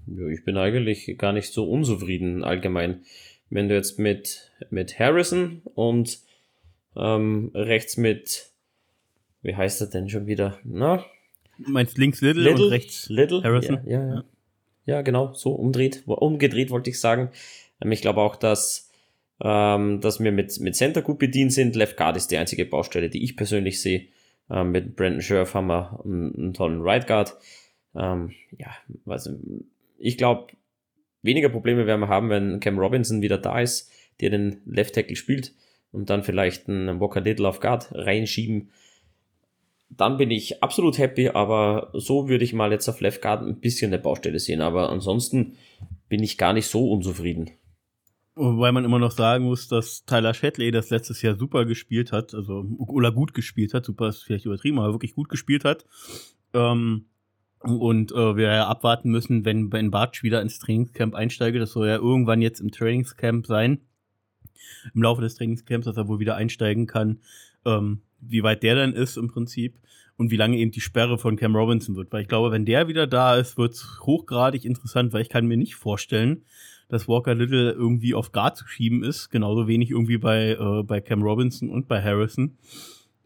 [0.07, 3.03] Ja, ich bin eigentlich gar nicht so unzufrieden allgemein.
[3.49, 6.19] Wenn du jetzt mit, mit Harrison und
[6.95, 8.51] ähm, rechts mit,
[9.41, 10.59] wie heißt er denn schon wieder?
[10.63, 11.03] Na,
[11.57, 13.43] Meinst links Little, und rechts Little?
[13.43, 13.79] Harrison?
[13.85, 14.23] Ja, ja, ja.
[14.85, 17.29] ja, genau, so umdreht, umgedreht wollte ich sagen.
[17.81, 18.89] Ähm, ich glaube auch, dass,
[19.41, 21.75] ähm, dass wir mit, mit Center gut bedient sind.
[21.75, 24.07] Left Guard ist die einzige Baustelle, die ich persönlich sehe.
[24.49, 27.37] Ähm, mit Brandon Scherf haben wir einen, einen tollen Right Guard.
[27.95, 28.71] Ähm, ja,
[29.05, 29.31] also
[29.97, 30.47] ich glaube,
[31.21, 35.15] weniger Probleme werden wir haben, wenn Cam Robinson wieder da ist, der den Left Tackle
[35.15, 35.53] spielt
[35.91, 38.71] und dann vielleicht einen Walker Little auf Guard reinschieben.
[39.89, 43.59] Dann bin ich absolut happy, aber so würde ich mal jetzt auf Left Guard ein
[43.59, 44.61] bisschen eine Baustelle sehen.
[44.61, 45.57] Aber ansonsten
[46.07, 47.51] bin ich gar nicht so unzufrieden.
[48.35, 52.33] Wobei man immer noch sagen muss, dass Tyler Shetley das letztes Jahr super gespielt hat,
[52.33, 55.85] also oder gut gespielt hat, super ist vielleicht übertrieben, aber wirklich gut gespielt hat.
[56.53, 57.07] Ähm,
[57.59, 61.59] und äh, wir ja abwarten müssen, wenn Ben Bartsch wieder ins Trainingscamp einsteige.
[61.59, 63.81] Das soll ja irgendwann jetzt im Trainingscamp sein.
[64.93, 67.19] Im Laufe des Trainingscamps, dass er wohl wieder einsteigen kann.
[67.65, 69.75] Ähm, wie weit der dann ist im Prinzip
[70.17, 72.11] und wie lange eben die Sperre von Cam Robinson wird.
[72.11, 75.47] Weil ich glaube, wenn der wieder da ist, wird es hochgradig interessant, weil ich kann
[75.47, 76.43] mir nicht vorstellen,
[76.89, 79.29] dass Walker Little irgendwie auf Guard zu schieben ist.
[79.29, 82.57] Genauso wenig irgendwie bei, äh, bei Cam Robinson und bei Harrison.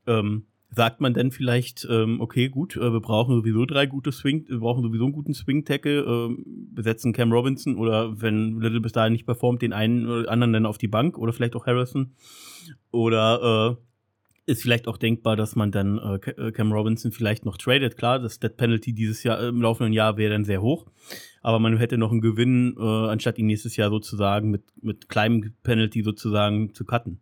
[0.07, 0.45] Ähm,
[0.75, 4.59] sagt man denn vielleicht, ähm, okay, gut, äh, wir brauchen sowieso drei gute Swing, wir
[4.59, 9.25] brauchen sowieso einen guten Swing-Tackle, äh, besetzen Cam Robinson oder wenn Little bis dahin nicht
[9.25, 12.13] performt, den einen oder anderen dann auf die Bank oder vielleicht auch Harrison.
[12.91, 17.57] Oder äh, ist vielleicht auch denkbar, dass man dann äh, äh, Cam Robinson vielleicht noch
[17.57, 17.97] tradet.
[17.97, 20.85] Klar, das Dead Penalty dieses Jahr im laufenden Jahr wäre dann sehr hoch,
[21.41, 25.53] aber man hätte noch einen Gewinn, äh, anstatt ihn nächstes Jahr sozusagen mit, mit kleinem
[25.63, 27.19] Penalty sozusagen zu cutten.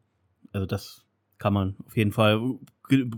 [0.52, 1.06] Also das
[1.38, 2.58] kann man auf jeden Fall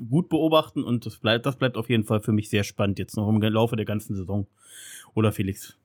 [0.10, 3.18] gut beobachten und das bleibt, das bleibt auf jeden Fall für mich sehr spannend jetzt
[3.18, 4.48] noch im Laufe der ganzen Saison.
[5.14, 5.78] Oder Felix?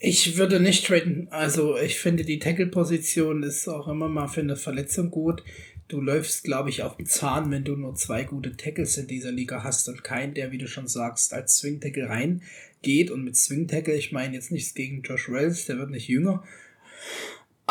[0.00, 1.26] Ich würde nicht traden.
[1.30, 5.42] Also ich finde die Tackle-Position ist auch immer mal für eine Verletzung gut.
[5.88, 9.32] Du läufst, glaube ich, auf den Zahn, wenn du nur zwei gute Tackles in dieser
[9.32, 13.10] Liga hast und keinen, der, wie du schon sagst, als Swing-Tackle reingeht.
[13.10, 16.44] Und mit Swing-Tackle, ich meine jetzt nichts gegen Josh Wells, der wird nicht jünger.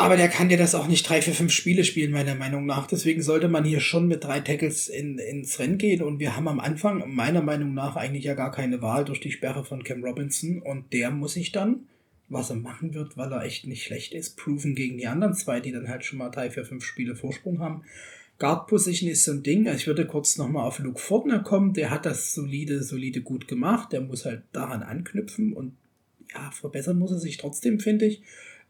[0.00, 2.86] Aber der kann dir das auch nicht drei, vier, fünf Spiele spielen, meiner Meinung nach.
[2.86, 6.02] Deswegen sollte man hier schon mit drei Tackles in, ins Rennen gehen.
[6.02, 9.32] Und wir haben am Anfang, meiner Meinung nach, eigentlich ja gar keine Wahl durch die
[9.32, 10.62] Sperre von Cam Robinson.
[10.62, 11.88] Und der muss sich dann,
[12.28, 15.58] was er machen wird, weil er echt nicht schlecht ist, proven gegen die anderen zwei,
[15.58, 17.82] die dann halt schon mal drei, vier, fünf Spiele Vorsprung haben.
[18.38, 19.66] Guard Position ist so ein Ding.
[19.66, 21.72] Ich würde kurz nochmal auf Luke Fortner kommen.
[21.72, 23.92] Der hat das solide, solide gut gemacht.
[23.92, 25.74] Der muss halt daran anknüpfen und
[26.32, 28.22] ja, verbessern muss er sich trotzdem, finde ich.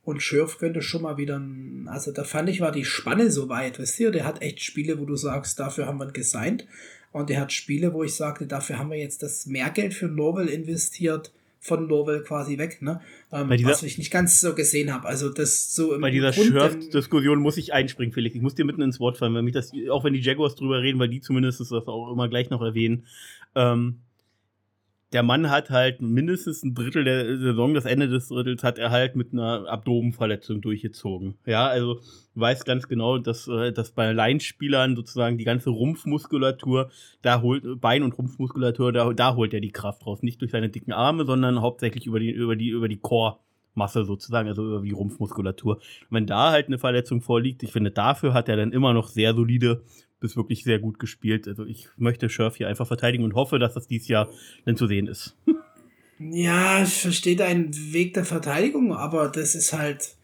[0.05, 3.49] Und Schürf könnte schon mal wieder, ein- also da fand ich, war die Spanne so
[3.49, 4.11] weit, wisst ihr?
[4.11, 6.67] Der hat echt Spiele, wo du sagst, dafür haben wir ihn gesigned.
[7.13, 10.49] Und der hat Spiele, wo ich sagte, dafür haben wir jetzt das Mehrgeld für Norwell
[10.49, 13.01] investiert, von Norwell quasi weg, ne?
[13.33, 15.07] Ähm, dieser- was ich nicht ganz so gesehen habe.
[15.09, 18.35] Also das so im Bei dieser Schurft-Diskussion muss ich einspringen, Felix.
[18.37, 20.81] Ich muss dir mitten ins Wort fallen, weil mich das, auch wenn die Jaguars drüber
[20.81, 23.05] reden, weil die zumindest das auch immer gleich noch erwähnen.
[23.55, 23.97] Ähm,
[25.13, 28.91] der Mann hat halt mindestens ein Drittel der Saison, das Ende des Drittels hat er
[28.91, 31.39] halt mit einer Abdomenverletzung durchgezogen.
[31.47, 36.91] Ja, also du weißt ganz genau, dass, äh, dass bei Laienspielern sozusagen die ganze Rumpfmuskulatur,
[37.23, 40.23] da holt, Bein- und Rumpfmuskulatur, da, da holt er die Kraft raus.
[40.23, 43.39] Nicht durch seine dicken Arme, sondern hauptsächlich über die, über die, über die Core
[43.87, 45.81] sozusagen, also über die Rumpfmuskulatur.
[46.11, 49.35] Wenn da halt eine Verletzung vorliegt, ich finde, dafür hat er dann immer noch sehr
[49.35, 49.83] solide
[50.21, 51.47] bis wirklich sehr gut gespielt.
[51.49, 54.29] Also ich möchte Scherf hier einfach verteidigen und hoffe, dass das dieses Jahr
[54.65, 55.37] dann zu sehen ist.
[56.21, 60.17] Ja, ich verstehe deinen Weg der Verteidigung, aber das ist halt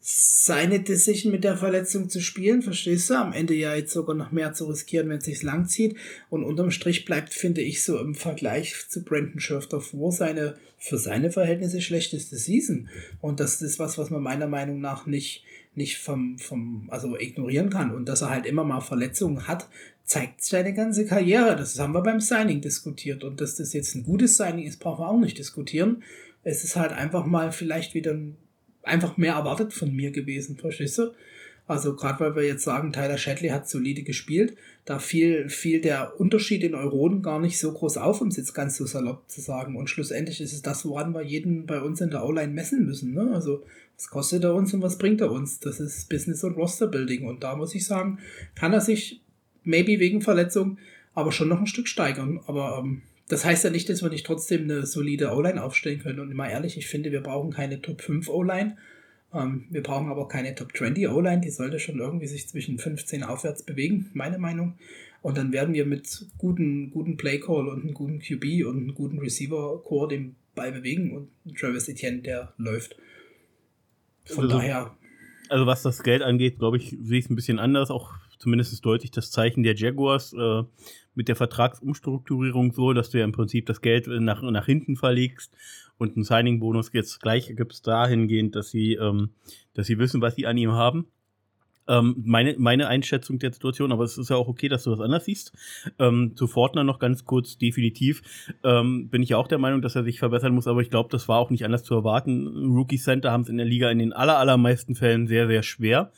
[0.00, 3.14] seine Decision mit der Verletzung zu spielen, verstehst du?
[3.14, 5.96] Am Ende ja jetzt sogar noch mehr zu riskieren, wenn es sich lang zieht.
[6.30, 10.98] Und unterm Strich bleibt, finde ich, so im Vergleich zu Brandon Scherf davor seine, für
[10.98, 12.88] seine Verhältnisse schlechteste Season.
[13.20, 15.44] Und das ist was, was man meiner Meinung nach nicht,
[15.78, 17.94] nicht vom, vom, also ignorieren kann.
[17.94, 19.68] Und dass er halt immer mal Verletzungen hat,
[20.04, 21.56] zeigt seine ganze Karriere.
[21.56, 23.24] Das haben wir beim Signing diskutiert.
[23.24, 26.02] Und dass das jetzt ein gutes Signing ist, brauchen wir auch nicht diskutieren.
[26.44, 28.36] Es ist halt einfach mal vielleicht wieder ein
[28.88, 31.12] einfach mehr erwartet von mir gewesen, verstehst du?
[31.66, 34.56] Also gerade weil wir jetzt sagen, Tyler Shadley hat solide gespielt,
[34.86, 38.54] da fiel, fiel der Unterschied in Euronen gar nicht so groß auf, um es jetzt
[38.54, 39.76] ganz so salopp zu sagen.
[39.76, 43.12] Und schlussendlich ist es das, woran wir jeden bei uns in der O-Line messen müssen.
[43.12, 43.32] Ne?
[43.34, 43.64] Also
[43.98, 45.58] was kostet er uns und was bringt er uns?
[45.58, 47.26] Das ist Business und Roster Building.
[47.26, 48.20] Und da muss ich sagen,
[48.54, 49.20] kann er sich
[49.64, 50.78] maybe wegen Verletzung
[51.14, 52.38] aber schon noch ein Stück steigern.
[52.46, 56.20] Aber ähm, das heißt ja nicht, dass wir nicht trotzdem eine solide O-Line aufstellen können.
[56.20, 58.76] Und mal ehrlich, ich finde, wir brauchen keine Top 5 O-Line.
[59.34, 61.40] Ähm, wir brauchen aber keine Top 20 O-Line.
[61.40, 64.74] Die sollte schon irgendwie sich zwischen 15 aufwärts bewegen, meine Meinung.
[65.20, 69.18] Und dann werden wir mit guten, guten Play-Call und einem guten QB und einem guten
[69.18, 72.96] Receiver-Core den Ball bewegen und Travis Etienne, der läuft.
[74.28, 74.96] Von Also- daher,
[75.50, 77.90] Also was das Geld angeht, glaube ich, sehe ich es ein bisschen anders.
[77.90, 80.62] Auch zumindest ist deutlich das Zeichen der Jaguars äh,
[81.14, 84.96] mit der Vertragsumstrukturierung so, dass du ja im Prinzip das Geld äh, nach, nach hinten
[84.96, 85.52] verlegst
[85.96, 89.30] und einen Signing-Bonus jetzt gleich gibt es dahingehend, dass sie, ähm,
[89.74, 91.06] dass sie wissen, was sie an ihm haben.
[91.88, 95.00] Ähm, meine, meine Einschätzung der Situation, aber es ist ja auch okay, dass du das
[95.00, 95.52] anders siehst.
[95.98, 98.22] Ähm, zu Fortner noch ganz kurz, definitiv
[98.64, 101.08] ähm, bin ich ja auch der Meinung, dass er sich verbessern muss, aber ich glaube,
[101.10, 102.46] das war auch nicht anders zu erwarten.
[102.72, 106.12] Rookie Center haben es in der Liga in den aller, allermeisten Fällen sehr, sehr schwer.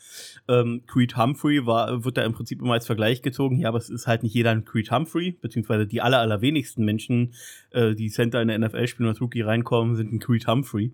[0.47, 3.57] Ähm, Creed Humphrey war, wird da im Prinzip immer als Vergleich gezogen.
[3.59, 7.33] Ja, aber es ist halt nicht jeder ein Creed Humphrey, beziehungsweise die aller, allerwenigsten Menschen,
[7.71, 10.93] äh, die Center in der NFL spielen und als Rookie reinkommen, sind ein Creed Humphrey.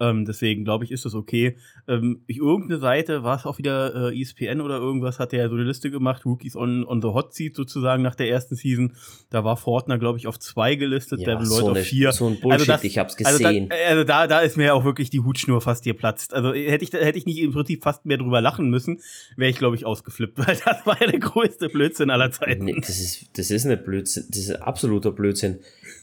[0.00, 1.56] Ähm, deswegen glaube ich, ist das okay.
[1.86, 5.54] Ähm, ich, irgendeine Seite, war es auch wieder äh, ESPN oder irgendwas, hat ja so
[5.54, 8.92] eine Liste gemacht, Rookies on, on the Hot Seat sozusagen nach der ersten Season.
[9.30, 12.12] Da war Fortner, glaube ich, auf zwei gelistet, Ja, Devin so, Lloyd eine, auf vier.
[12.12, 13.68] so ein Bullshit, das- ich hab's Also da, gesehen.
[13.88, 16.34] also da, da ist mir ja auch wirklich die Hutschnur fast geplatzt.
[16.34, 19.00] Also hätte ich, hätte ich nicht im Prinzip fast mehr drüber lachen müssen,
[19.36, 22.64] wäre ich, glaube ich, ausgeflippt, weil das war ja der größte Blödsinn aller Zeiten.
[22.64, 25.58] Nee, das ist, das ist eine Blödsinn, das ist absoluter Blödsinn.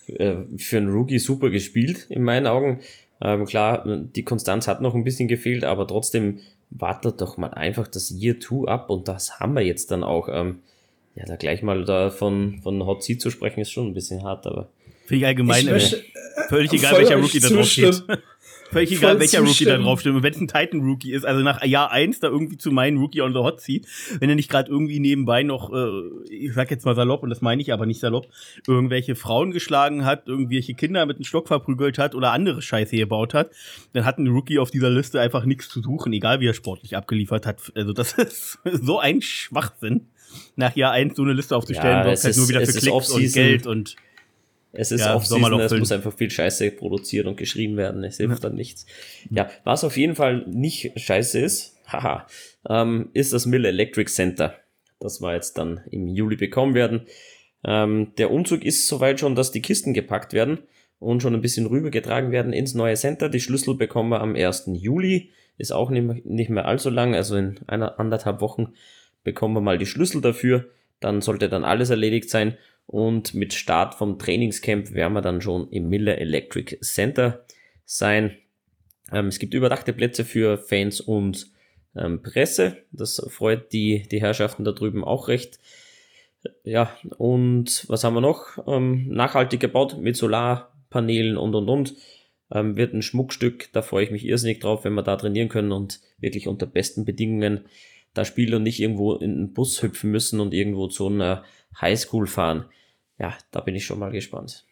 [0.08, 2.80] Äh, Für einen Rookie super gespielt, in meinen Augen.
[3.20, 3.84] Ähm, klar,
[4.16, 6.39] die Konstanz hat noch ein bisschen gefehlt, aber trotzdem
[6.70, 10.30] wartet doch mal einfach das Year 2 ab und das haben wir jetzt dann auch.
[10.32, 10.59] Ähm,
[11.15, 14.24] ja, da gleich mal da von, von Hot Seat zu sprechen, ist schon ein bisschen
[14.24, 14.70] hart, aber
[15.07, 16.03] Finde ich allgemein ich äh, möchte,
[16.49, 18.03] völlig egal, welcher Rookie da drauf steht.
[18.68, 18.74] Zustimmen.
[18.74, 19.84] Völlig egal, Voll welcher Rookie da zustimmen.
[19.84, 20.13] drauf steht.
[20.13, 23.22] Und wenn es ein Titan-Rookie ist, also nach Jahr 1 da irgendwie zu meinen Rookie
[23.22, 23.86] on the Hot Seat,
[24.20, 25.89] wenn er nicht gerade irgendwie nebenbei noch, äh,
[26.30, 28.28] ich sag jetzt mal salopp, und das meine ich aber nicht salopp,
[28.68, 33.34] irgendwelche Frauen geschlagen hat, irgendwelche Kinder mit einem Stock verprügelt hat oder andere Scheiße gebaut
[33.34, 33.51] hat,
[33.93, 36.95] dann hat ein Rookie auf dieser Liste einfach nichts zu suchen, egal wie er sportlich
[36.95, 37.61] abgeliefert hat.
[37.76, 40.07] Also das ist so ein Schwachsinn,
[40.55, 43.09] nach Jahr 1 so eine Liste aufzustellen, Ja, sorgt es halt nur wieder für Klicks
[43.11, 43.34] und.
[43.34, 43.95] Geld und
[44.78, 47.36] es ist Ja, auch soll man Season, auch es muss einfach viel Scheiße produziert und
[47.36, 48.86] geschrieben werden, es hilft dann nichts.
[49.30, 52.28] Ja, was auf jeden Fall nicht scheiße ist, haha,
[52.69, 54.55] ähm, ist das Mill Electric Center.
[54.99, 57.01] Das war jetzt dann im Juli bekommen werden.
[57.63, 60.59] Ähm, der Umzug ist soweit schon, dass die Kisten gepackt werden
[60.99, 63.30] und schon ein bisschen rübergetragen werden ins neue Center.
[63.30, 64.69] Die Schlüssel bekommen wir am 1.
[64.73, 65.32] Juli.
[65.57, 68.73] Ist auch nicht mehr, nicht mehr allzu lang, also in einer anderthalb Wochen
[69.23, 70.69] bekommen wir mal die Schlüssel dafür.
[70.99, 72.57] Dann sollte dann alles erledigt sein.
[72.88, 77.45] Und mit Start vom Trainingscamp werden wir dann schon im Miller Electric Center
[77.85, 78.38] sein.
[79.11, 81.51] Ähm, es gibt überdachte Plätze für Fans und
[81.95, 82.77] ähm, Presse.
[82.91, 85.59] Das freut die, die Herrschaften da drüben auch recht.
[86.63, 88.57] Ja, und was haben wir noch?
[88.67, 91.95] Ähm, nachhaltig gebaut mit Solarpanelen und und und.
[92.49, 95.73] Ähm, wird ein Schmuckstück, da freue ich mich irrsinnig drauf, wenn wir da trainieren können
[95.73, 97.65] und wirklich unter besten Bedingungen
[98.13, 101.43] da spielen und nicht irgendwo in einen Bus hüpfen müssen und irgendwo zu einer
[101.82, 102.65] Highschool fahren.
[103.19, 104.65] Ja, da bin ich schon mal gespannt.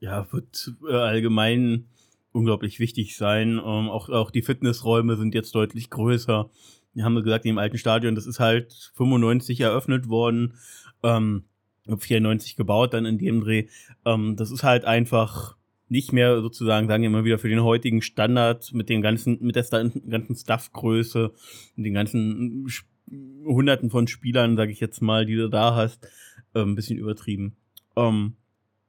[0.00, 1.86] ja, wird äh, allgemein
[2.32, 3.52] unglaublich wichtig sein.
[3.52, 6.50] Ähm, auch, auch die Fitnessräume sind jetzt deutlich größer.
[6.92, 10.54] Wir haben gesagt, im alten Stadion, das ist halt 95 eröffnet worden,
[11.02, 11.44] ähm,
[11.86, 13.68] 94 gebaut, dann in dem Dreh.
[14.04, 15.56] Ähm, das ist halt einfach
[15.88, 19.54] nicht mehr sozusagen, sagen wir mal wieder, für den heutigen Standard mit den ganzen, mit
[19.56, 21.32] der ganzen Staffgröße
[21.76, 26.08] und den ganzen Sp- Hunderten von Spielern, sage ich jetzt mal, die du da hast,
[26.54, 27.56] äh, ein bisschen übertrieben.
[27.96, 28.34] Ähm,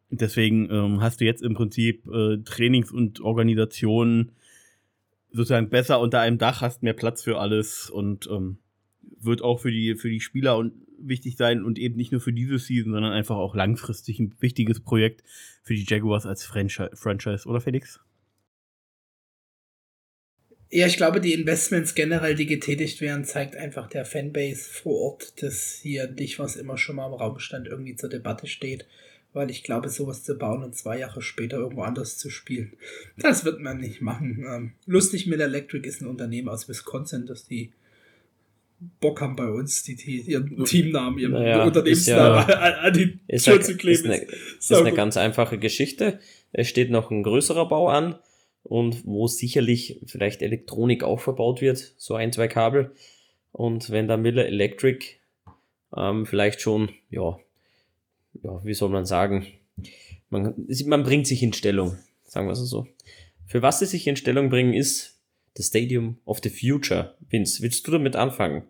[0.09, 4.32] Deswegen ähm, hast du jetzt im Prinzip äh, Trainings- und Organisationen
[5.32, 8.59] sozusagen besser unter einem Dach, hast mehr Platz für alles und ähm,
[9.20, 12.32] wird auch für die, für die Spieler und wichtig sein und eben nicht nur für
[12.32, 15.24] diese Season, sondern einfach auch langfristig ein wichtiges Projekt
[15.61, 17.99] für die Jaguars als Franchise, Franchise oder Felix?
[20.70, 25.41] Ja, ich glaube, die Investments generell, die getätigt werden, zeigt einfach der Fanbase vor Ort,
[25.41, 28.86] dass hier nicht was immer schon mal im Raum stand, irgendwie zur Debatte steht.
[29.34, 32.74] Weil ich glaube, sowas zu bauen und zwei Jahre später irgendwo anders zu spielen,
[33.18, 34.45] das wird man nicht machen.
[34.49, 37.72] Ähm, lustig, Mill Electric ist ein Unternehmen aus Wisconsin, das die
[38.99, 43.20] Bock haben bei uns, die, die ihren Teamnamen, ihren Naja, Unternehmensnamen ist ja- an, die
[43.28, 44.05] Ist, Tür zu ist, kleben.
[44.11, 46.20] eine, ist sau eine ganz einfache Geschichte.
[46.51, 48.15] Es steht noch ein größerer Bau an
[48.68, 52.91] und wo sicherlich vielleicht Elektronik auch verbaut wird, so ein, zwei Kabel.
[53.51, 55.05] Und wenn da Miller Electric
[55.95, 57.39] ähm, vielleicht schon, ja,
[58.43, 59.47] ja, wie soll man sagen,
[60.30, 60.53] man,
[60.86, 62.88] man bringt sich in Stellung, sagen wir es so.
[63.45, 65.18] Für was sie sich in Stellung bringen, ist
[65.53, 67.15] das Stadium of the Future.
[67.30, 68.63] Vince, willst du damit anfangen?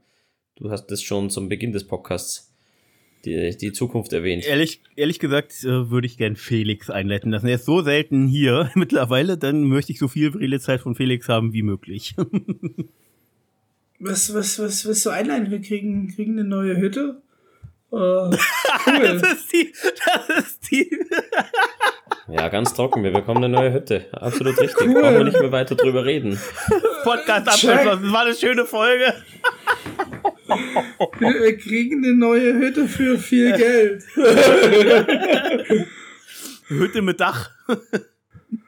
[0.56, 2.47] Du hast das schon zum Beginn des Podcasts
[3.28, 4.46] die, die Zukunft erwähnt.
[4.46, 7.48] Ehrlich, ehrlich gesagt äh, würde ich gern Felix einleiten lassen.
[7.48, 11.54] Er ist so selten hier mittlerweile, dann möchte ich so viel Redezeit von Felix haben
[11.54, 12.16] wie möglich.
[14.00, 15.50] Was, was, was, was so einleiten?
[15.50, 17.22] Wir kriegen, kriegen eine neue Hütte.
[17.92, 18.38] Äh, cool.
[18.86, 19.74] das ist die,
[20.06, 20.90] das ist die.
[22.28, 23.04] Ja, ganz trocken.
[23.04, 24.06] Wir bekommen eine neue Hütte.
[24.12, 24.88] Absolut richtig.
[24.88, 25.02] Cool.
[25.02, 26.40] Brauchen wir nicht mehr weiter drüber reden.
[27.04, 28.04] Podcast abgeschlossen.
[28.04, 29.14] Das war eine schöne Folge.
[30.48, 34.04] Wir, wir kriegen eine neue Hütte für viel Geld.
[36.68, 37.52] Hütte mit Dach.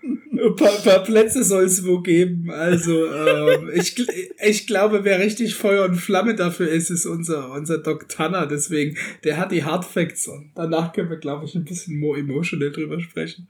[0.01, 2.49] Ein paar, paar Plätze soll es wo geben.
[2.49, 3.95] Also, ähm, ich,
[4.41, 8.45] ich glaube, wer richtig Feuer und Flamme dafür ist, ist unser, unser Doc Tanner.
[8.45, 12.17] Deswegen, der hat die Hard Facts und danach können wir, glaube ich, ein bisschen more
[12.17, 13.49] emotional drüber sprechen.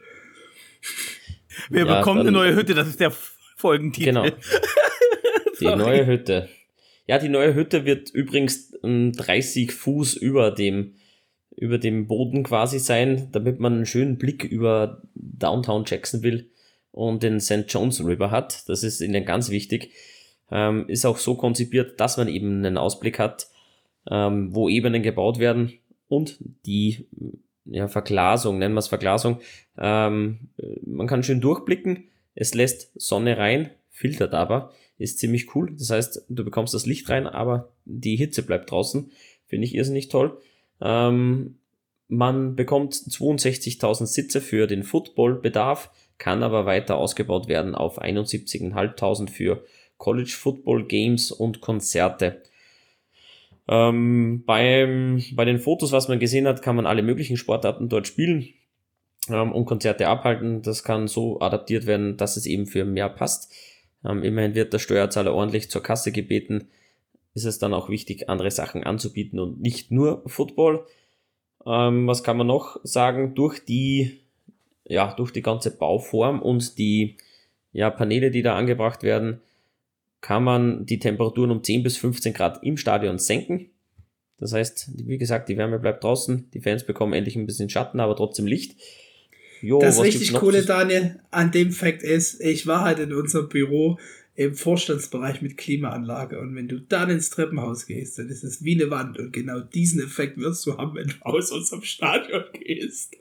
[1.69, 3.13] Wir Ja, bekommen eine neue Hütte, das ist der
[3.55, 4.05] Folgentitel.
[4.05, 4.25] Genau.
[5.59, 6.47] Die neue Hütte.
[7.09, 10.93] Ja, die neue Hütte wird übrigens ähm, 30 Fuß über dem,
[11.55, 16.45] über dem Boden quasi sein, damit man einen schönen Blick über Downtown Jacksonville
[16.91, 17.65] und den St.
[17.67, 18.69] John's River hat.
[18.69, 19.91] Das ist ihnen ganz wichtig.
[20.51, 23.47] Ähm, ist auch so konzipiert, dass man eben einen Ausblick hat,
[24.07, 25.73] ähm, wo Ebenen gebaut werden
[26.09, 26.37] und
[26.67, 27.07] die
[27.65, 29.39] ja, Verglasung, nennen wir es Verglasung.
[29.79, 30.49] Ähm,
[30.85, 32.03] man kann schön durchblicken,
[32.35, 35.73] es lässt Sonne rein, filtert aber, ist ziemlich cool.
[35.77, 39.11] Das heißt, du bekommst das Licht rein, aber die Hitze bleibt draußen.
[39.47, 40.37] Finde ich irrsinnig toll.
[40.81, 41.55] Ähm,
[42.07, 49.63] man bekommt 62.000 Sitze für den Footballbedarf, kann aber weiter ausgebaut werden auf 71.500 für
[49.97, 52.41] College Football Games und Konzerte.
[53.67, 58.07] Ähm, beim, bei den Fotos, was man gesehen hat, kann man alle möglichen Sportarten dort
[58.07, 58.49] spielen
[59.29, 60.63] ähm, und Konzerte abhalten.
[60.63, 63.53] Das kann so adaptiert werden, dass es eben für mehr passt.
[64.05, 66.69] Ähm, immerhin wird der Steuerzahler ordentlich zur Kasse gebeten.
[67.33, 70.85] Ist es dann auch wichtig, andere Sachen anzubieten und nicht nur Football.
[71.65, 73.35] Ähm, was kann man noch sagen?
[73.35, 74.21] Durch die,
[74.85, 77.17] ja, durch die ganze Bauform und die
[77.71, 79.41] ja, Paneele, die da angebracht werden,
[80.21, 83.69] kann man die Temperaturen um 10 bis 15 Grad im Stadion senken.
[84.37, 87.99] Das heißt, wie gesagt, die Wärme bleibt draußen, die Fans bekommen endlich ein bisschen Schatten,
[87.99, 88.79] aber trotzdem Licht.
[89.61, 93.97] Jo, das richtig coole, Daniel, an dem Fakt ist, ich war halt in unserem Büro
[94.35, 98.81] im Vorstandsbereich mit Klimaanlage und wenn du dann ins Treppenhaus gehst, dann ist es wie
[98.81, 103.15] eine Wand und genau diesen Effekt wirst du haben, wenn du aus unserem Stadion gehst.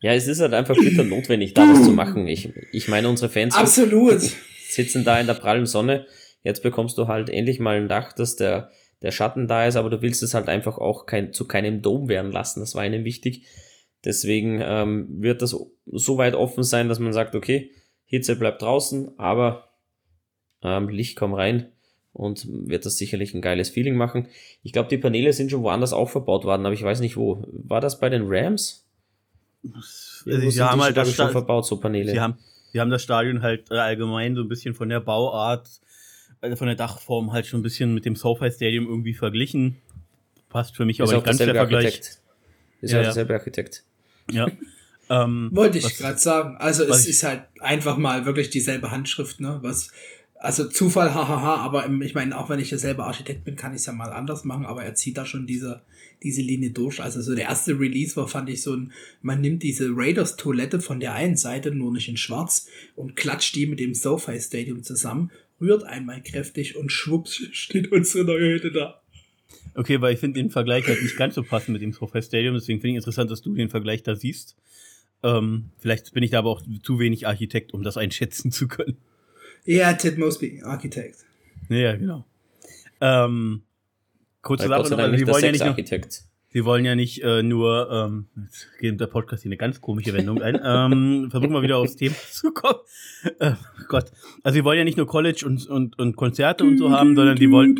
[0.00, 2.26] Ja, es ist halt einfach bitter notwendig, da was zu machen.
[2.26, 4.20] Ich, ich meine, unsere Fans Absolut.
[4.68, 6.06] sitzen da in der prallen Sonne.
[6.42, 8.70] Jetzt bekommst du halt endlich mal ein Dach, dass der,
[9.02, 12.08] der Schatten da ist, aber du willst es halt einfach auch kein, zu keinem Dom
[12.08, 12.60] werden lassen.
[12.60, 13.44] Das war ihnen wichtig.
[14.04, 15.50] Deswegen ähm, wird das
[15.86, 17.70] so weit offen sein, dass man sagt, okay,
[18.04, 19.68] Hitze bleibt draußen, aber
[20.62, 21.70] ähm, Licht kommt rein
[22.12, 24.28] und wird das sicherlich ein geiles Feeling machen.
[24.62, 27.44] Ich glaube, die Paneele sind schon woanders auch verbaut worden, aber ich weiß nicht wo.
[27.48, 28.86] War das bei den Rams?
[30.26, 32.10] Also, sie haben halt das schon Sta- verbaut, so Paneele.
[32.10, 32.34] Sie haben,
[32.72, 35.68] sie haben das Stadion halt äh, allgemein so ein bisschen von der Bauart,
[36.40, 39.76] also von der Dachform halt schon ein bisschen mit dem SoFi Stadium irgendwie verglichen.
[40.48, 41.86] Passt für mich ist aber nicht ganz der Vergleich.
[41.86, 42.18] Architekt.
[42.80, 43.04] Ist Ja, ja, ja.
[43.04, 43.84] derselbe Architekt.
[44.30, 44.50] Ja.
[45.10, 46.56] ähm, Wollte ich gerade sagen.
[46.58, 49.58] Also es ist halt einfach mal wirklich dieselbe Handschrift, ne?
[49.62, 49.90] Was,
[50.42, 53.86] also Zufall, hahaha, aber ich meine, auch wenn ich derselbe Architekt bin, kann ich es
[53.86, 55.82] ja mal anders machen, aber er zieht da schon diese,
[56.24, 57.00] diese Linie durch.
[57.00, 58.92] Also so der erste Release war, fand ich so ein,
[59.22, 62.66] man nimmt diese Raiders-Toilette von der einen Seite, nur nicht in schwarz,
[62.96, 68.24] und klatscht die mit dem SoFi Stadium zusammen, rührt einmal kräftig und schwupps steht unsere
[68.24, 69.01] neue Hütte da.
[69.74, 72.54] Okay, weil ich finde den Vergleich halt nicht ganz so passend mit dem SoFi Stadium,
[72.54, 74.56] deswegen finde ich interessant, dass du den Vergleich da siehst.
[75.22, 78.96] Ähm, vielleicht bin ich da aber auch zu wenig Architekt, um das einschätzen zu können.
[79.64, 81.18] Ja, Ted Mosby, Architekt.
[81.68, 82.24] Ja, genau.
[83.00, 83.62] Ähm,
[84.42, 86.24] kurze Sache sie der wollen ja nicht nur, Sexarchitekt.
[86.50, 90.12] sie wollen ja nicht äh, nur, ähm, jetzt geht der Podcast hier eine ganz komische
[90.12, 90.60] Wendung ein.
[90.62, 92.80] ähm, versuchen wir wieder aufs Thema zu kommen.
[93.38, 93.52] Äh,
[93.88, 94.10] Gott.
[94.42, 97.36] Also sie wollen ja nicht nur College und, und, und Konzerte und so haben, sondern
[97.36, 97.76] die wollen.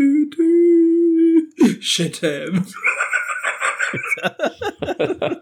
[1.63, 1.83] Du, du, du.
[1.83, 2.65] Shit, ähm.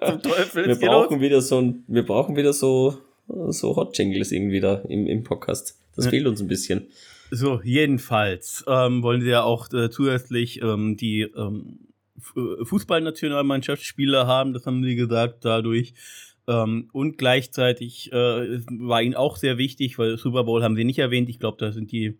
[0.06, 1.06] Zum Teufel Wir hier los.
[1.06, 2.98] brauchen wieder so ein, wir brauchen wieder so,
[3.48, 5.78] so Hot Jingles irgendwie da im, im Podcast.
[5.96, 6.10] Das Ja.
[6.10, 6.88] fehlt uns ein bisschen.
[7.30, 11.78] So, jedenfalls ähm, wollen sie ja auch äh, zusätzlich ähm, die ähm,
[12.36, 15.94] äh, Fußballnationalmannschaftsspiele haben, das haben sie gesagt, dadurch.
[16.48, 20.98] Ähm, und gleichzeitig äh, war ihnen auch sehr wichtig, weil Super Bowl haben sie nicht
[20.98, 21.28] erwähnt.
[21.28, 22.18] Ich glaube, da sind die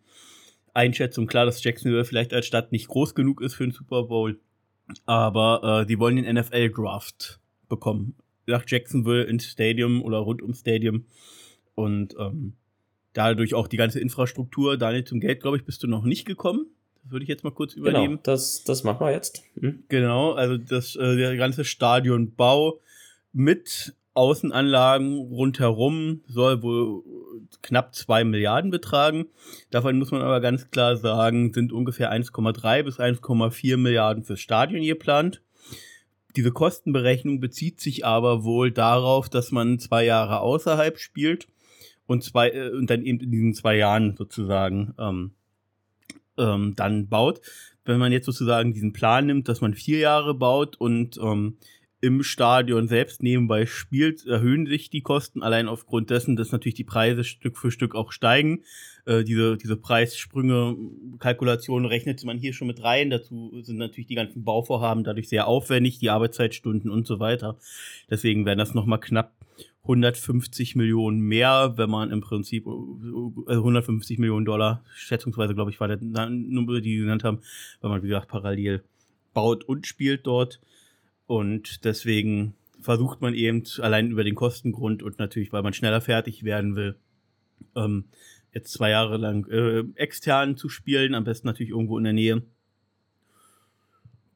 [0.75, 4.39] Einschätzungen klar, dass Jacksonville vielleicht als Stadt nicht groß genug ist für den Super Bowl.
[5.07, 8.15] Aber äh, die wollen den NFL-Draft bekommen.
[8.47, 11.05] Nach Jacksonville ins Stadium oder rund ums Stadium.
[11.75, 12.55] Und ähm,
[13.13, 14.77] dadurch auch die ganze Infrastruktur.
[14.77, 16.67] Daniel, zum Geld, glaube ich, bist du noch nicht gekommen.
[17.03, 18.19] Das würde ich jetzt mal kurz Genau, übernehmen.
[18.25, 19.43] das, das machen wir jetzt.
[19.59, 19.85] Hm?
[19.89, 22.81] Genau, also das, äh, der ganze Stadionbau
[23.33, 27.03] mit Außenanlagen rundherum soll wohl
[27.63, 29.27] knapp 2 Milliarden betragen.
[29.71, 34.83] Davon muss man aber ganz klar sagen, sind ungefähr 1,3 bis 1,4 Milliarden fürs Stadion
[34.83, 35.43] geplant.
[36.37, 41.49] Diese Kostenberechnung bezieht sich aber wohl darauf, dass man zwei Jahre außerhalb spielt
[42.07, 45.33] und zwei äh, und dann eben in diesen zwei Jahren sozusagen ähm,
[46.39, 47.41] ähm, dann baut.
[47.85, 51.57] Wenn man jetzt sozusagen diesen Plan nimmt, dass man vier Jahre baut und ähm,
[52.03, 56.85] im Stadion selbst nebenbei spielt, erhöhen sich die Kosten allein aufgrund dessen, dass natürlich die
[56.85, 58.63] Preise Stück für Stück auch steigen.
[59.05, 60.77] Äh, diese, diese Preissprünge,
[61.19, 63.11] Kalkulationen rechnet man hier schon mit rein.
[63.11, 67.59] Dazu sind natürlich die ganzen Bauvorhaben dadurch sehr aufwendig, die Arbeitszeitstunden und so weiter.
[68.09, 69.35] Deswegen wären das nochmal knapp
[69.83, 75.89] 150 Millionen mehr, wenn man im Prinzip äh, 150 Millionen Dollar, schätzungsweise glaube ich, war
[75.89, 77.41] der Nummer, die sie genannt haben,
[77.81, 78.85] weil man, wie gesagt, parallel
[79.35, 80.61] baut und spielt dort.
[81.31, 86.43] Und deswegen versucht man eben allein über den Kostengrund und natürlich, weil man schneller fertig
[86.43, 86.97] werden will,
[87.77, 88.07] ähm,
[88.53, 92.43] jetzt zwei Jahre lang äh, extern zu spielen, am besten natürlich irgendwo in der Nähe.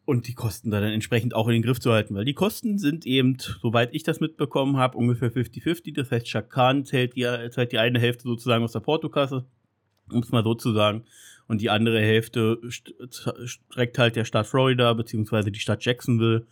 [0.04, 2.78] Und die Kosten da dann entsprechend auch in den Griff zu halten, weil die Kosten
[2.78, 5.96] sind eben, soweit ich das mitbekommen habe, ungefähr 50-50.
[5.96, 9.44] Das heißt, Shaq Khan zählt die, zahlt die eine Hälfte sozusagen aus der Portokasse,
[10.12, 11.02] um es mal so zu sagen.
[11.48, 12.94] Und die andere Hälfte st
[13.46, 16.46] streckt halt der Staat Florida, beziehungsweise die Stadt Jacksonville,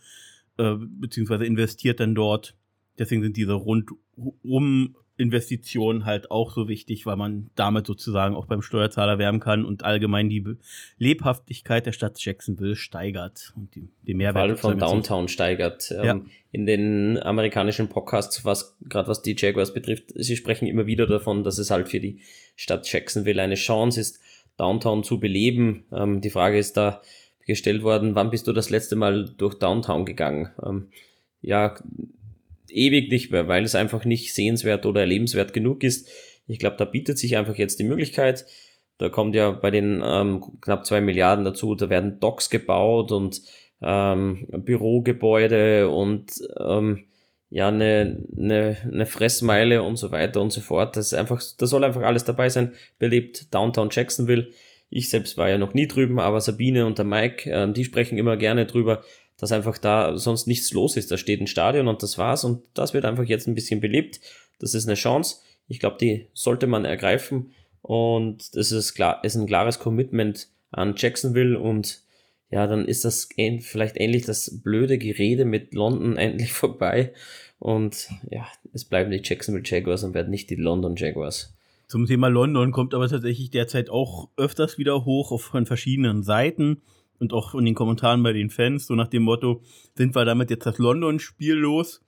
[0.57, 2.55] äh, beziehungsweise investiert dann dort.
[2.99, 8.63] Deswegen sind diese rundum Investitionen halt auch so wichtig, weil man damit sozusagen auch beim
[8.63, 10.57] Steuerzahler werben kann und allgemein die Be-
[10.97, 14.79] Lebhaftigkeit der Stadt Jacksonville steigert und die, Vor Mehrwert allem von.
[14.79, 15.91] Downtown steigert.
[15.91, 16.21] Ähm, Ja.
[16.51, 21.43] In den amerikanischen Podcasts, was gerade was die Jaguars betrifft, sie sprechen immer wieder davon,
[21.43, 22.19] dass es halt für die
[22.55, 24.19] Stadt Jacksonville eine Chance ist,
[24.57, 25.85] Downtown zu beleben.
[25.91, 27.01] Ähm, die Frage ist da
[27.45, 30.49] gestellt worden, wann bist du das letzte Mal durch Downtown gegangen?
[30.65, 30.87] Ähm,
[31.41, 31.75] ja,
[32.69, 36.09] ewig nicht mehr, weil es einfach nicht sehenswert oder erlebenswert genug ist.
[36.47, 38.45] Ich glaube, da bietet sich einfach jetzt die Möglichkeit.
[38.97, 43.41] Da kommt ja bei den ähm, knapp zwei Milliarden dazu, da werden Docks gebaut und
[43.81, 47.05] ähm, Bürogebäude und ähm,
[47.49, 50.95] ja, eine, eine, eine Fressmeile und so weiter und so fort.
[50.95, 52.73] Das ist einfach, da soll einfach alles dabei sein.
[52.97, 54.47] Belebt Downtown Jacksonville.
[54.95, 58.17] Ich selbst war ja noch nie drüben, aber Sabine und der Mike, äh, die sprechen
[58.17, 59.03] immer gerne drüber,
[59.37, 61.11] dass einfach da sonst nichts los ist.
[61.11, 64.21] Da steht ein Stadion und das war's und das wird einfach jetzt ein bisschen belebt.
[64.59, 65.37] Das ist eine Chance.
[65.67, 70.93] Ich glaube, die sollte man ergreifen und das ist klar, ist ein klares Commitment an
[70.95, 72.03] Jacksonville und
[72.51, 73.29] ja, dann ist das
[73.61, 77.13] vielleicht ähnlich das blöde Gerede mit London endlich vorbei
[77.57, 81.52] und ja, es bleiben die Jacksonville Jaguars und werden nicht die London Jaguars.
[81.93, 86.81] Zum Thema London kommt aber tatsächlich derzeit auch öfters wieder hoch auf, von verschiedenen Seiten
[87.19, 89.61] und auch von den Kommentaren bei den Fans, so nach dem Motto,
[89.93, 92.01] sind wir damit jetzt das London-Spiel los?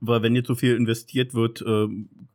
[0.00, 1.86] Weil wenn jetzt so viel investiert wird, äh,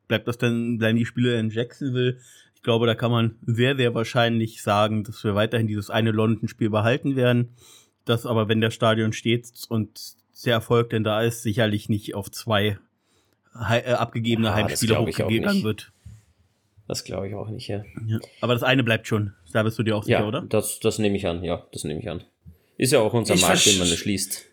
[0.08, 2.20] bleibt das dann, bleiben die Spiele in Jacksonville.
[2.54, 6.70] Ich glaube, da kann man sehr, sehr wahrscheinlich sagen, dass wir weiterhin dieses eine London-Spiel
[6.70, 7.56] behalten werden.
[8.06, 10.00] Das aber, wenn der Stadion steht und
[10.46, 12.78] der Erfolg denn da ist, sicherlich nicht auf zwei
[13.56, 15.92] äh, abgegebene Ja, das Heimspiele hochgegangen wird.
[16.88, 17.84] Das glaube ich auch nicht, ja.
[18.08, 18.20] Ja.
[18.42, 19.34] Aber das eine bleibt schon.
[19.54, 20.42] Da bist du dir auch sicher, Ja, oder?
[20.42, 22.24] das, das nehme ich an, ja, das nehme ich an.
[22.78, 24.46] Ist ja auch unser Ich Markt, den man erschließt.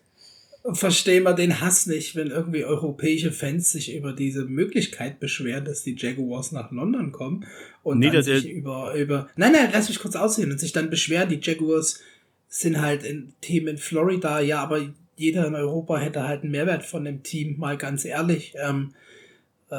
[0.73, 5.83] Verstehen wir den Hass nicht, wenn irgendwie europäische Fans sich über diese Möglichkeit beschweren, dass
[5.83, 7.45] die Jaguars nach London kommen
[7.81, 11.29] und Nee, sich über, über, nein, nein, lass mich kurz aussehen und sich dann beschweren,
[11.29, 12.01] die Jaguars
[12.49, 14.81] sind halt ein Team in Florida, ja, aber
[15.15, 18.53] jeder in Europa hätte halt einen Mehrwert von dem Team, mal ganz ehrlich.
[18.61, 18.97] Ähm, Äh,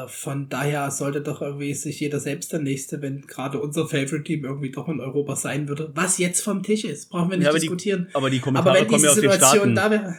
[0.07, 4.71] von daher sollte doch irgendwie sich jeder selbst der Nächste, wenn gerade unser Favorite-Team irgendwie
[4.71, 7.59] doch in Europa sein würde, was jetzt vom Tisch ist, brauchen wir nicht Ja, aber
[7.59, 8.07] diskutieren.
[8.09, 9.75] Die, aber die Kommentare Aber wenn kommen ja aus den Situation Staaten.
[9.75, 10.15] da wäre.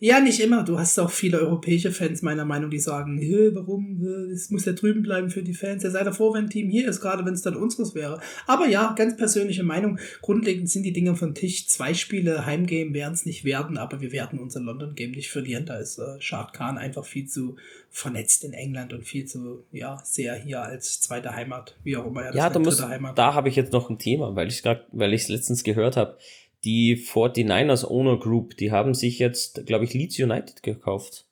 [0.00, 0.62] Ja, nicht immer.
[0.62, 4.00] Du hast auch viele europäische Fans meiner Meinung, die sagen, "Hä, warum,
[4.32, 5.82] es muss ja drüben bleiben für die Fans.
[5.82, 8.20] Ja, seid ihr froh, wenn ein Team hier ist, gerade wenn es dann unseres wäre.
[8.46, 9.98] Aber ja, ganz persönliche Meinung.
[10.22, 11.66] Grundlegend sind die Dinge vom Tisch.
[11.66, 15.66] Zwei Spiele Heimgame werden es nicht werden, aber wir werden unser London-Game nicht verlieren.
[15.66, 17.56] Da ist äh, Shad Khan einfach viel zu
[17.90, 22.22] vernetzt in England und viel zu, ja, sehr hier als zweite Heimat, wie auch immer
[22.22, 23.18] er Ja, da nennt, muss, dritte Heimat.
[23.18, 25.96] da habe ich jetzt noch ein Thema, weil ich gerade, weil ich es letztens gehört
[25.96, 26.16] habe.
[26.64, 31.24] Die 49ers Owner Group, die haben sich jetzt, glaube ich, Leeds United gekauft.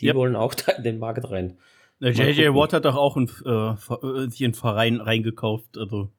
[0.00, 0.16] Die Yep.
[0.16, 1.58] wollen auch da in den Markt rein.
[2.00, 2.54] Äh, Mal JJ gucken.
[2.54, 5.76] Watt hat doch auch ein, äh, äh, sich in einen Verein reingekauft.
[5.76, 6.10] Also,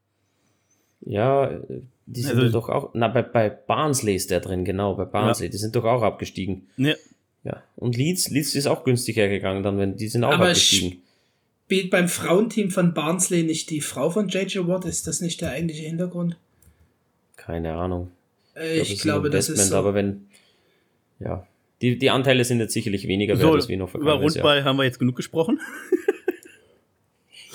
[1.02, 4.96] Ja, äh, die sind Also- doch auch, na, bei, bei Barnsley ist der drin, genau,
[4.96, 6.68] bei Barnsley, die sind doch auch abgestiegen.
[6.76, 6.98] ne,
[7.46, 11.02] Ja, und Leeds, Leeds ist auch günstiger gegangen, dann, wenn, die sind auch Aber abgestiegen.
[11.68, 14.84] Spielt beim Frauenteam von Barnsley nicht die Frau von JJ Watt?
[14.86, 16.36] Ist das nicht der eigentliche Hintergrund?
[17.50, 18.12] Keine Ahnung.
[18.56, 19.76] Äh, Ich, ein glaube, das ist so.
[19.76, 20.28] aber wenn,
[21.20, 21.48] ja,
[21.82, 24.46] die, die Anteile sind jetzt sicherlich weniger so, wert, als wie noch über vergangenes Jahr.
[24.46, 25.60] Rundball haben wir jetzt genug gesprochen.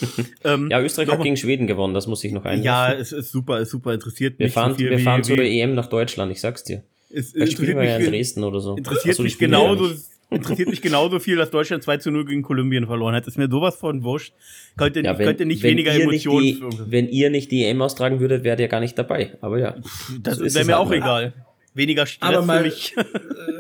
[0.45, 2.65] ähm, Ja, Österreich hat gegen Schweden gewonnen, das muss ich noch einwerfen.
[2.65, 5.21] ja, es ist super, ist super interessiert wir mich fahren, so viel wir wie, fahren
[5.21, 6.83] wie, zu der EM nach Deutschland, ich sag's dir.
[7.11, 8.77] es, Da es spielen wir ja in Dresden oder so.
[8.77, 10.03] interessiert Ach so, die mich ja genauso, nicht.
[10.31, 13.27] Interessiert mich genauso viel, dass Deutschland 2 zu 0 gegen Kolumbien verloren hat.
[13.27, 14.33] Ist mir sowas von wurscht.
[14.77, 16.71] Könnte, Ja, wenn, könnte nicht weniger ihr nicht Emotionen.
[16.71, 19.37] die, Wenn ihr nicht die EM austragen würdet, wärt ihr gar nicht dabei.
[19.41, 19.77] Aber ja.
[20.21, 20.97] das so ist wäre mir halt auch mal.
[20.97, 21.33] egal.
[21.77, 22.97] Weniger Stress Aber mal- für mich.
[22.97, 23.03] Äh,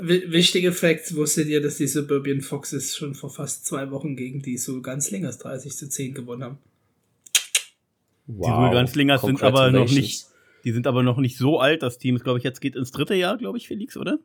[0.02, 4.40] wi- wichtige Facts, wusstet ihr, dass die Suburban Foxes schon vor fast zwei Wochen gegen
[4.42, 6.58] die so ganz Lingers 30 zu 10 gewonnen haben?
[8.26, 8.58] Wow.
[8.68, 10.26] Vulganslingers sind aber noch nicht,
[10.64, 11.82] die sind aber noch nicht so alt.
[11.82, 14.18] Das Team ist, glaube ich, jetzt geht ins dritte Jahr, glaube ich, Felix, oder?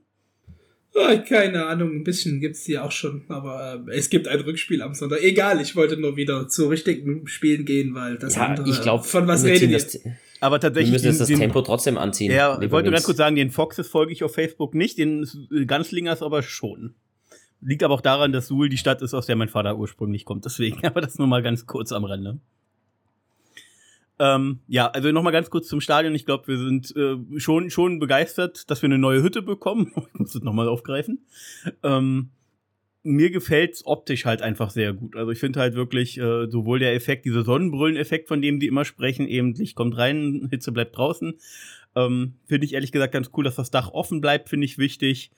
[0.95, 4.81] Ah, keine Ahnung, ein bisschen gibt's die auch schon, aber äh, es gibt ein Rückspiel
[4.81, 5.21] am Sonntag.
[5.23, 9.03] Egal, ich wollte nur wieder zu richtigen Spielen gehen, weil das Ja, andere, ich glaube,
[9.03, 9.77] von was wir, redet ihr?
[9.77, 9.99] das,
[10.41, 10.91] Aber wir tatsächlich.
[10.93, 12.31] müssen jetzt den- das den- Tempo trotzdem anziehen.
[12.31, 15.27] Ja, ich wollte nur ganz kurz sagen, den Foxes folge ich auf Facebook nicht, den
[15.55, 16.95] äh, Ganzlingers aber schon.
[17.61, 20.45] Liegt aber auch daran, dass Suhl die Stadt ist, aus der mein Vater ursprünglich kommt.
[20.45, 22.39] Deswegen, aber das nur mal ganz kurz am Rande.
[24.19, 26.13] Ähm, ja, also nochmal ganz kurz zum Stadion.
[26.13, 29.91] Ich glaube, wir sind äh, schon, schon begeistert, dass wir eine neue Hütte bekommen.
[30.13, 31.25] Ich muss das nochmal aufgreifen.
[31.83, 32.31] Ähm,
[33.03, 35.15] mir gefällt's optisch halt einfach sehr gut.
[35.15, 38.83] Also ich finde halt wirklich äh, sowohl der Effekt, dieser Sonnenbrillen-Effekt, von dem die immer
[38.83, 41.35] sprechen, eben Licht kommt rein, Hitze bleibt draußen.
[41.95, 45.31] Ähm, finde ich ehrlich gesagt ganz cool, dass das Dach offen bleibt, finde ich wichtig.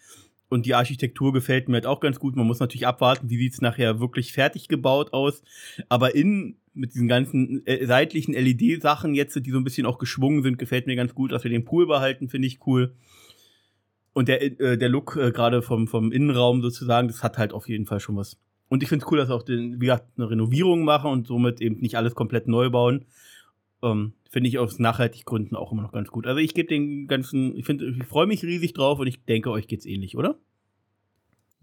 [0.50, 2.36] Und die Architektur gefällt mir halt auch ganz gut.
[2.36, 5.44] Man muss natürlich abwarten, wie sieht's nachher wirklich fertig gebaut aus.
[5.88, 10.44] Aber innen mit diesen ganzen äh, seitlichen LED-Sachen jetzt, die so ein bisschen auch geschwungen
[10.44, 11.32] sind, gefällt mir ganz gut.
[11.32, 12.96] Dass wir den Pool behalten, finde ich cool.
[14.14, 17.68] Und der, äh, der Look äh, gerade vom, vom Innenraum sozusagen, das hat halt auf
[17.68, 18.38] jeden Fall schon was.
[18.68, 21.28] Und ich finde es cool, dass sie auch den, wie gesagt, eine Renovierung machen und
[21.28, 23.06] somit eben nicht alles komplett neu bauen.
[23.84, 26.26] Ähm, finde ich aus nachhaltig Gründen auch immer noch ganz gut.
[26.26, 29.68] Also ich gebe den ganzen, ich ich freue mich riesig drauf und ich denke, euch
[29.68, 30.40] geht's ähnlich, oder?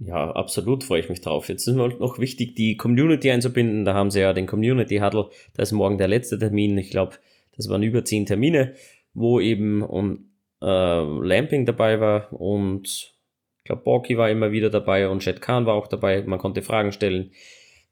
[0.00, 1.48] Ja, absolut freue ich mich drauf.
[1.48, 3.84] Jetzt ist noch wichtig, die Community einzubinden.
[3.84, 5.30] Da haben sie ja den Community Huddle.
[5.54, 6.78] Da ist morgen der letzte Termin.
[6.78, 7.16] Ich glaube,
[7.56, 8.74] das waren über zehn Termine,
[9.12, 10.28] wo eben um,
[10.62, 15.66] äh, Lamping dabei war und ich glaube, Borky war immer wieder dabei und Chet Khan
[15.66, 16.22] war auch dabei.
[16.22, 17.32] Man konnte Fragen stellen,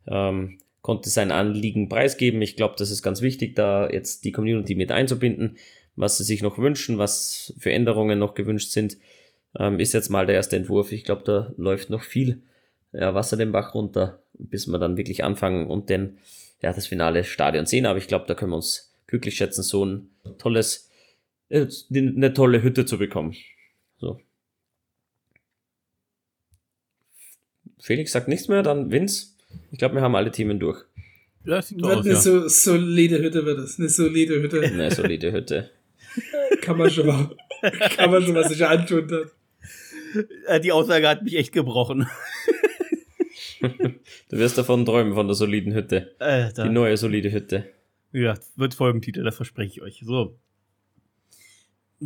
[0.06, 2.40] ähm, konnte sein Anliegen preisgeben.
[2.40, 5.58] Ich glaube, das ist ganz wichtig, da jetzt die Community mit einzubinden,
[5.94, 8.96] was sie sich noch wünschen, was für Änderungen noch gewünscht sind
[9.58, 10.92] ähm, ist jetzt mal der erste Entwurf.
[10.92, 12.42] Ich glaube, da läuft noch viel
[12.92, 16.18] ja, Wasser den Bach runter, bis wir dann wirklich anfangen und dann
[16.62, 17.86] ja, das finale Stadion sehen.
[17.86, 20.90] Aber ich glaube, da können wir uns glücklich schätzen, so ein tolles,
[21.48, 23.34] äh, eine tolle Hütte zu bekommen.
[23.98, 24.20] So.
[27.78, 29.28] Felix sagt nichts mehr, dann Vince.
[29.70, 30.84] Ich glaube, wir haben alle Themen durch.
[31.44, 32.20] Ja, sieht Wird aus, eine ja.
[32.20, 33.78] so, solide Hütte wird es.
[33.78, 34.60] Eine solide Hütte.
[34.62, 35.70] Eine solide Hütte.
[36.62, 37.30] kann man schon mal,
[37.96, 39.06] kann man schon mal sich antun.
[39.06, 39.30] Dann.
[40.46, 42.06] Äh, Die Aussage hat mich echt gebrochen.
[44.28, 46.14] Du wirst davon träumen, von der soliden Hütte.
[46.20, 47.72] Äh, Die neue solide Hütte.
[48.12, 50.02] ja, wird Folgentitel, das verspreche ich euch.
[50.04, 50.38] So.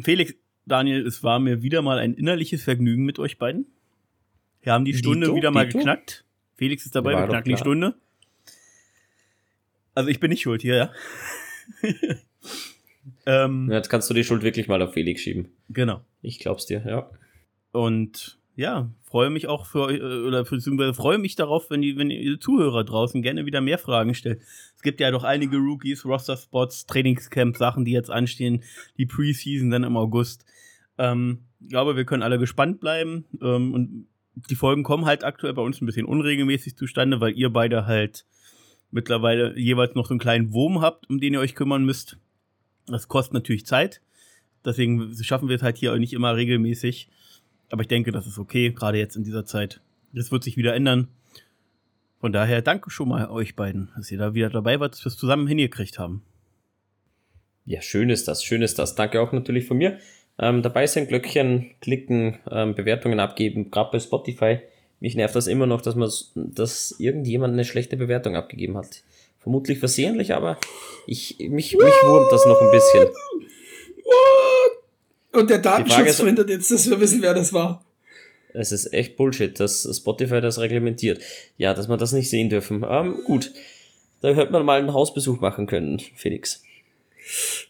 [0.01, 0.35] Felix,
[0.67, 3.67] Daniel, es war mir wieder mal ein innerliches Vergnügen mit euch beiden.
[4.63, 5.79] Wir haben die Stunde Dito, wieder mal Dito.
[5.79, 6.25] geknackt.
[6.57, 7.57] Felix ist dabei, War wir knacken die.
[7.59, 7.95] Stunde.
[9.95, 10.93] Also ich bin nicht schuld hier, ja.
[13.27, 15.49] ähm, Jetzt kannst du die Schuld wirklich mal auf Felix schieben.
[15.69, 16.05] Genau.
[16.23, 17.11] Ich glaub's dir, ja.
[17.73, 21.97] Und ja, freue mich auch für euch, äh, oder beziehungsweise freue mich darauf, wenn die,
[21.97, 24.43] wenn ihr Zuhörer draußen gerne wieder mehr Fragen stellt.
[24.77, 28.63] Es gibt ja doch einige Rookies, Roster-Spots, Trainingscamp-Sachen, die jetzt anstehen,
[28.99, 30.45] die Preseason dann im August.
[30.99, 33.25] Ähm, ich glaube, wir können alle gespannt bleiben.
[33.41, 34.07] Ähm, und
[34.49, 38.27] die Folgen kommen halt aktuell bei uns ein bisschen unregelmäßig zustande, weil ihr beide halt
[38.91, 42.19] mittlerweile jeweils noch so einen kleinen Wurm habt, um den ihr euch kümmern müsst.
[42.87, 44.03] Das kostet natürlich Zeit.
[44.65, 47.09] Deswegen schaffen wir es halt hier auch nicht immer regelmäßig.
[47.71, 49.81] Aber ich denke, das ist okay, gerade jetzt in dieser Zeit.
[50.13, 51.09] Das wird sich wieder ändern.
[52.21, 55.11] Von daher danke schon mal euch beiden, dass ihr da wieder dabei wart, dass wir
[55.11, 56.23] es zusammen hingekriegt haben.
[57.65, 58.95] Ja, schön ist das, schön ist das.
[58.95, 59.99] Danke auch natürlich von mir.
[60.39, 64.59] Ähm, dabei sein, Glöckchen klicken, ähm, Bewertungen abgeben, gerade bei Spotify.
[64.99, 69.03] Mich nervt das immer noch, dass man, dass irgendjemand eine schlechte Bewertung abgegeben hat.
[69.39, 70.59] Vermutlich versehentlich, aber
[71.07, 73.09] ich, mich, mich wurmt das noch ein bisschen.
[75.33, 77.85] Und der Datenschutz verhindert jetzt, dass wir wissen, wer das war.
[78.53, 81.21] Es ist echt Bullshit, dass Spotify das reglementiert.
[81.57, 82.85] Ja, dass wir das nicht sehen dürfen.
[82.89, 83.53] Ähm, gut.
[84.21, 86.63] Da hätte man mal einen Hausbesuch machen können, Felix.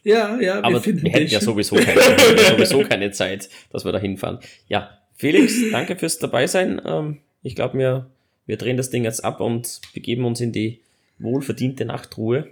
[0.03, 3.91] Ja, ja, wir Aber wir hätten ja sowieso keine, ja sowieso keine Zeit, dass wir
[3.91, 4.39] da hinfahren.
[4.67, 6.81] Ja, Felix, danke fürs dabei sein.
[6.83, 8.09] Ähm, ich glaube, wir,
[8.47, 10.79] wir drehen das Ding jetzt ab und begeben uns in die
[11.19, 12.47] wohlverdiente Nachtruhe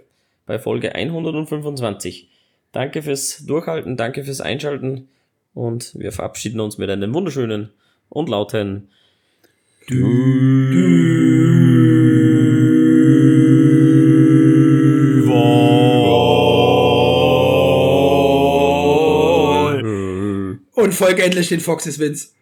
[0.46, 2.28] bei Folge 125.
[2.72, 5.08] Danke fürs Durchhalten, danke fürs Einschalten
[5.54, 7.70] und wir verabschieden uns mit einem wunderschönen
[8.08, 8.88] und lauten
[9.88, 10.30] du,
[20.74, 22.34] Und folge endlich den Foxys Wins.